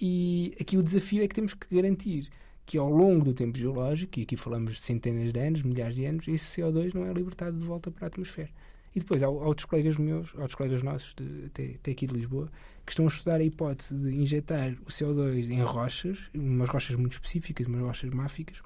E 0.00 0.54
aqui 0.60 0.76
o 0.76 0.82
desafio 0.82 1.22
é 1.22 1.28
que 1.28 1.34
temos 1.34 1.54
que 1.54 1.74
garantir 1.74 2.28
que 2.66 2.78
ao 2.78 2.90
longo 2.90 3.24
do 3.24 3.34
tempo 3.34 3.56
geológico, 3.58 4.18
e 4.18 4.22
aqui 4.22 4.36
falamos 4.36 4.76
de 4.76 4.80
centenas 4.80 5.32
de 5.32 5.40
anos, 5.40 5.62
milhares 5.62 5.94
de 5.94 6.04
anos, 6.04 6.28
esse 6.28 6.60
CO2 6.60 6.94
não 6.94 7.06
é 7.06 7.12
libertado 7.12 7.58
de 7.58 7.64
volta 7.64 7.90
para 7.90 8.06
a 8.06 8.08
atmosfera. 8.08 8.50
E 8.94 9.00
depois 9.00 9.22
há, 9.22 9.28
outros 9.28 9.64
colegas 9.64 9.96
meus, 9.96 10.34
outros 10.34 10.54
colegas 10.54 10.82
nossos, 10.82 11.14
de, 11.14 11.46
até, 11.46 11.74
até 11.76 11.90
aqui 11.92 12.06
de 12.06 12.14
Lisboa, 12.14 12.50
que 12.84 12.92
estão 12.92 13.04
a 13.04 13.08
estudar 13.08 13.36
a 13.36 13.44
hipótese 13.44 13.94
de 13.94 14.14
injetar 14.14 14.72
o 14.82 14.90
CO2 14.90 15.50
em 15.50 15.62
rochas, 15.62 16.18
umas 16.34 16.68
rochas 16.68 16.96
muito 16.96 17.12
específicas, 17.12 17.66
umas 17.66 17.80
rochas 17.80 18.10
máficas, 18.10 18.60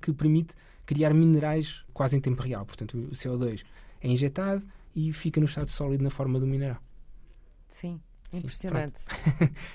que 0.00 0.12
permite 0.12 0.54
criar 0.86 1.12
minerais 1.12 1.82
quase 1.92 2.16
em 2.16 2.20
tempo 2.20 2.42
real. 2.42 2.64
Portanto, 2.64 2.96
o 2.96 3.12
CO2 3.12 3.64
é 4.00 4.08
injetado 4.08 4.64
e 4.94 5.12
fica 5.12 5.40
no 5.40 5.46
estado 5.46 5.68
sólido 5.68 6.02
na 6.04 6.10
forma 6.10 6.38
do 6.38 6.46
mineral. 6.46 6.80
Sim, 7.66 8.00
impressionante. 8.32 9.02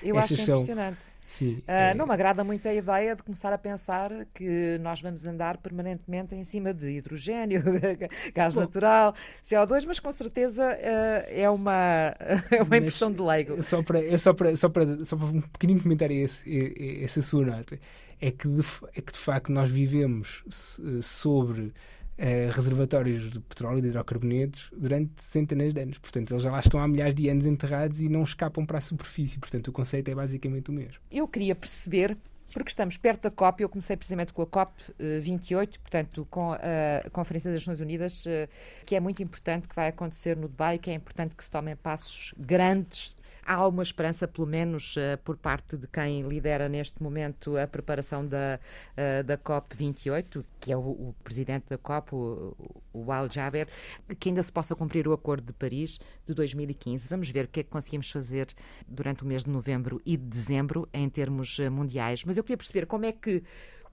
Eu 0.02 0.16
acho 0.18 0.34
impressionante. 0.34 1.04
Sim, 1.26 1.58
uh, 1.58 1.62
é... 1.68 1.94
Não 1.94 2.06
me 2.06 2.12
agrada 2.12 2.42
muito 2.42 2.66
a 2.68 2.74
ideia 2.74 3.14
de 3.14 3.22
começar 3.22 3.52
a 3.52 3.58
pensar 3.58 4.10
que 4.34 4.78
nós 4.78 5.00
vamos 5.00 5.24
andar 5.24 5.58
permanentemente 5.58 6.34
em 6.34 6.42
cima 6.42 6.74
de 6.74 6.88
hidrogênio, 6.88 7.62
gás 8.34 8.54
Bom, 8.54 8.62
natural, 8.62 9.14
CO2, 9.40 9.84
mas 9.86 10.00
com 10.00 10.10
certeza 10.10 10.64
uh, 10.64 11.26
é, 11.28 11.48
uma, 11.48 12.16
é 12.50 12.62
uma 12.62 12.76
impressão 12.76 13.12
de 13.12 13.22
leigo. 13.22 13.62
Só 13.62 13.80
para, 13.80 14.04
é 14.04 14.18
só, 14.18 14.32
para, 14.32 14.56
só, 14.56 14.68
para, 14.68 15.04
só 15.04 15.16
para 15.16 15.26
um 15.26 15.40
pequenino 15.40 15.80
comentário 15.80 16.16
esse, 16.16 17.00
essa 17.04 17.22
sua 17.22 17.46
nota, 17.46 17.78
é 18.20 18.30
que, 18.32 18.48
de, 18.48 18.62
é 18.96 19.00
que 19.00 19.12
de 19.12 19.18
facto 19.18 19.52
nós 19.52 19.70
vivemos 19.70 20.42
sobre 21.00 21.72
uh, 22.20 22.50
reservatórios 22.52 23.32
de 23.32 23.40
petróleo 23.40 23.80
de 23.80 23.88
hidrocarbonetos 23.88 24.70
durante 24.76 25.22
centenas 25.22 25.72
de 25.72 25.80
anos. 25.80 25.98
Portanto, 25.98 26.32
eles 26.32 26.42
já 26.42 26.52
lá 26.52 26.60
estão 26.60 26.80
há 26.80 26.86
milhares 26.86 27.14
de 27.14 27.28
anos 27.28 27.46
enterrados 27.46 28.00
e 28.00 28.08
não 28.08 28.22
escapam 28.22 28.66
para 28.66 28.78
a 28.78 28.80
superfície. 28.80 29.38
Portanto, 29.38 29.68
o 29.68 29.72
conceito 29.72 30.08
é 30.10 30.14
basicamente 30.14 30.70
o 30.70 30.72
mesmo. 30.72 31.00
Eu 31.10 31.26
queria 31.26 31.54
perceber 31.54 32.16
porque 32.52 32.70
estamos 32.70 32.96
perto 32.96 33.22
da 33.22 33.30
COP, 33.30 33.62
eu 33.62 33.68
comecei 33.68 33.96
precisamente 33.96 34.32
com 34.32 34.42
a 34.42 34.46
COP 34.46 34.72
28, 34.98 35.80
portanto, 35.80 36.26
com 36.28 36.52
a 36.52 37.08
Conferência 37.10 37.50
das 37.50 37.60
Nações 37.60 37.80
Unidas, 37.80 38.26
eh, 38.26 38.48
que 38.84 38.96
é 38.96 39.00
muito 39.00 39.22
importante, 39.22 39.68
que 39.68 39.74
vai 39.76 39.86
acontecer 39.88 40.36
no 40.36 40.48
Dubai, 40.48 40.76
que 40.76 40.90
é 40.90 40.94
importante 40.94 41.36
que 41.36 41.44
se 41.44 41.50
tomem 41.50 41.76
passos 41.76 42.34
grandes 42.36 43.14
há 43.50 43.66
uma 43.66 43.82
esperança, 43.82 44.28
pelo 44.28 44.46
menos 44.46 44.94
uh, 44.94 45.18
por 45.24 45.36
parte 45.36 45.76
de 45.76 45.88
quem 45.88 46.22
lidera 46.22 46.68
neste 46.68 47.02
momento 47.02 47.56
a 47.56 47.66
preparação 47.66 48.24
da, 48.24 48.60
uh, 48.92 49.24
da 49.24 49.36
COP28, 49.36 50.44
que 50.60 50.72
é 50.72 50.76
o, 50.76 50.80
o 50.80 51.16
presidente 51.24 51.64
da 51.68 51.76
COP, 51.76 52.14
o, 52.14 52.56
o 52.92 53.10
Al 53.10 53.28
Jaber, 53.28 53.66
que 54.20 54.28
ainda 54.28 54.40
se 54.40 54.52
possa 54.52 54.76
cumprir 54.76 55.08
o 55.08 55.12
Acordo 55.12 55.46
de 55.46 55.52
Paris 55.52 55.98
de 56.24 56.32
2015. 56.32 57.08
Vamos 57.08 57.28
ver 57.28 57.46
o 57.46 57.48
que 57.48 57.58
é 57.58 57.62
que 57.64 57.70
conseguimos 57.70 58.08
fazer 58.08 58.46
durante 58.86 59.24
o 59.24 59.26
mês 59.26 59.42
de 59.42 59.50
novembro 59.50 60.00
e 60.06 60.16
de 60.16 60.24
dezembro 60.24 60.88
em 60.94 61.08
termos 61.08 61.58
uh, 61.58 61.68
mundiais. 61.72 62.24
Mas 62.24 62.36
eu 62.36 62.44
queria 62.44 62.56
perceber 62.56 62.86
como 62.86 63.04
é 63.04 63.10
que, 63.10 63.42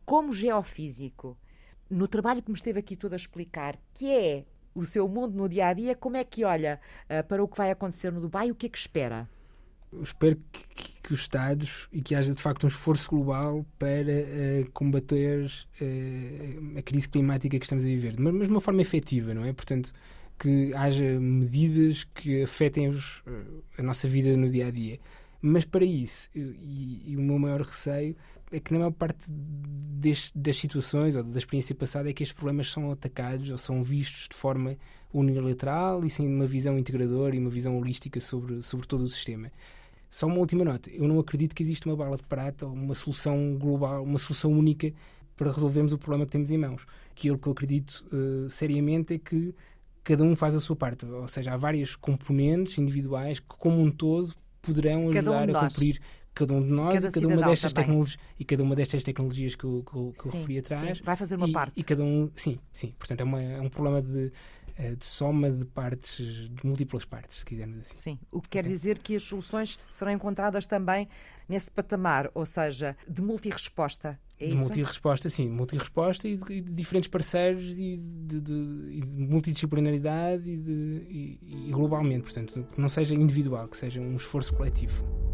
como 0.05 0.33
geofísico, 0.33 1.35
no 1.89 2.07
trabalho 2.07 2.43
que 2.43 2.51
me 2.51 2.57
esteve 2.57 2.79
aqui 2.79 2.95
todo 2.95 3.13
a 3.13 3.15
explicar, 3.15 3.75
que 3.95 4.07
é 4.07 4.45
o 4.75 4.85
seu 4.85 5.07
mundo 5.07 5.35
no 5.35 5.49
dia 5.49 5.65
a 5.69 5.73
dia, 5.73 5.95
como 5.95 6.15
é 6.15 6.23
que 6.23 6.43
olha 6.43 6.79
para 7.27 7.43
o 7.43 7.47
que 7.47 7.57
vai 7.57 7.71
acontecer 7.71 8.11
no 8.11 8.21
Dubai 8.21 8.51
o 8.51 8.55
que 8.55 8.67
é 8.67 8.69
que 8.69 8.77
espera? 8.77 9.27
Espero 10.01 10.37
que, 10.51 10.67
que, 10.75 11.01
que, 11.03 11.13
os 11.13 11.21
Estados 11.21 11.87
e 11.91 12.01
que 12.01 12.13
haja 12.15 12.33
de 12.33 12.41
facto 12.41 12.65
um 12.65 12.67
esforço 12.67 13.09
global 13.09 13.65
para 13.79 14.01
uh, 14.01 14.71
combater 14.73 15.45
uh, 15.45 16.77
a 16.77 16.81
crise 16.81 17.07
climática 17.07 17.57
que 17.57 17.65
estamos 17.65 17.83
a 17.83 17.87
viver, 17.87 18.15
mas, 18.17 18.33
mas 18.33 18.47
de 18.47 18.53
uma 18.53 18.61
forma 18.61 18.81
efetiva, 18.81 19.33
não 19.33 19.45
é? 19.45 19.53
Portanto, 19.53 19.93
que 20.37 20.73
haja 20.73 21.19
medidas 21.19 22.03
que 22.03 22.43
afetem 22.43 22.89
os, 22.89 23.19
uh, 23.19 23.63
a 23.77 23.83
nossa 23.83 24.07
vida 24.07 24.35
no 24.35 24.49
dia 24.49 24.67
a 24.67 24.71
dia. 24.71 24.99
Mas 25.41 25.65
para 25.65 25.85
isso, 25.85 26.29
e, 26.35 27.03
e, 27.07 27.15
o 27.15 27.21
meu 27.21 27.37
maior 27.37 27.61
receio 27.61 28.15
é 28.51 28.59
que 28.59 28.71
na 28.73 28.79
maior 28.79 28.91
parte 28.91 29.29
deste, 29.29 30.37
das 30.37 30.57
situações 30.57 31.15
ou 31.15 31.23
da 31.23 31.37
experiência 31.37 31.75
passada 31.75 32.09
é 32.09 32.13
que 32.13 32.23
estes 32.23 32.35
problemas 32.35 32.71
são 32.71 32.91
atacados 32.91 33.49
ou 33.49 33.57
são 33.57 33.83
vistos 33.83 34.27
de 34.29 34.35
forma 34.35 34.75
unilateral 35.13 36.05
e 36.05 36.09
sem 36.09 36.27
uma 36.27 36.45
visão 36.45 36.77
integradora 36.77 37.35
e 37.35 37.39
uma 37.39 37.49
visão 37.49 37.77
holística 37.77 38.19
sobre, 38.19 38.61
sobre 38.63 38.87
todo 38.87 39.03
o 39.03 39.09
sistema. 39.09 39.51
Só 40.09 40.27
uma 40.27 40.37
última 40.37 40.63
nota. 40.63 40.89
Eu 40.89 41.07
não 41.07 41.19
acredito 41.19 41.55
que 41.55 41.63
exista 41.63 41.89
uma 41.89 41.95
bala 41.95 42.17
de 42.17 42.23
prata 42.23 42.65
ou 42.65 42.73
uma 42.73 42.95
solução 42.95 43.57
global, 43.57 44.03
uma 44.03 44.17
solução 44.17 44.51
única 44.51 44.93
para 45.35 45.51
resolvermos 45.51 45.93
o 45.93 45.97
problema 45.97 46.25
que 46.25 46.31
temos 46.31 46.49
em 46.49 46.57
mãos. 46.57 46.85
Aquilo 47.11 47.37
que 47.37 47.47
eu 47.47 47.51
acredito 47.51 48.05
uh, 48.11 48.49
seriamente 48.49 49.13
é 49.13 49.17
que 49.19 49.53
cada 50.03 50.23
um 50.23 50.35
faz 50.35 50.55
a 50.55 50.59
sua 50.59 50.75
parte. 50.75 51.05
Ou 51.05 51.27
seja, 51.27 51.53
há 51.53 51.57
várias 51.57 51.95
componentes 51.95 52.77
individuais 52.77 53.39
que, 53.39 53.45
como 53.47 53.81
um 53.81 53.91
todo, 53.91 54.33
poderão 54.61 55.09
ajudar 55.09 55.47
um 55.47 55.55
a 55.55 55.67
cumprir 55.67 55.99
cada 56.33 56.53
um 56.53 56.61
de 56.61 56.69
nós 56.69 56.93
cada 56.93 57.07
e 57.07 57.11
cada 57.11 57.27
uma 57.27 57.47
destas 57.47 57.73
tecnologias 57.73 58.19
e 58.39 58.45
cada 58.45 58.63
uma 58.63 58.75
destas 58.75 59.03
tecnologias 59.03 59.55
que 59.55 59.63
eu, 59.63 59.83
que 59.83 59.97
eu, 59.97 60.13
que 60.13 60.27
eu 60.27 60.31
referi 60.31 60.59
atrás 60.59 60.97
sim, 60.99 61.03
vai 61.03 61.15
fazer 61.15 61.35
uma 61.35 61.47
e, 61.47 61.51
parte 61.51 61.79
e 61.79 61.83
cada 61.83 62.03
um 62.03 62.29
sim 62.35 62.59
sim 62.73 62.93
portanto 62.99 63.21
é, 63.21 63.23
uma, 63.23 63.41
é 63.41 63.59
um 63.59 63.69
problema 63.69 64.03
de 64.03 64.31
de 64.77 65.05
soma 65.05 65.49
de 65.49 65.65
partes, 65.65 66.49
de 66.49 66.65
múltiplas 66.65 67.03
partes, 67.03 67.37
se 67.37 67.45
quisermos 67.45 67.79
assim. 67.79 67.95
Sim, 67.95 68.19
o 68.31 68.41
que 68.41 68.49
quer 68.49 68.59
okay. 68.59 68.71
dizer 68.71 68.99
que 68.99 69.15
as 69.15 69.23
soluções 69.23 69.79
serão 69.89 70.11
encontradas 70.11 70.65
também 70.65 71.07
nesse 71.49 71.71
patamar, 71.71 72.29
ou 72.33 72.45
seja, 72.45 72.95
de 73.07 73.21
multiresposta. 73.21 74.19
É 74.39 74.49
de 74.49 74.55
multiresposta, 74.55 75.29
sim, 75.29 75.49
multiresposta 75.49 76.27
e 76.27 76.37
de, 76.37 76.53
e 76.53 76.61
de 76.61 76.71
diferentes 76.71 77.07
parceiros 77.07 77.79
e 77.79 77.97
de, 77.97 78.39
de, 78.39 79.01
de 79.01 79.17
multidisciplinaridade 79.17 80.47
e, 80.47 81.39
e, 81.41 81.69
e 81.69 81.71
globalmente, 81.71 82.21
portanto, 82.21 82.63
que 82.63 82.79
não 82.79 82.89
seja 82.89 83.15
individual, 83.15 83.67
que 83.67 83.77
seja 83.77 83.99
um 83.99 84.15
esforço 84.15 84.53
coletivo. 84.53 85.26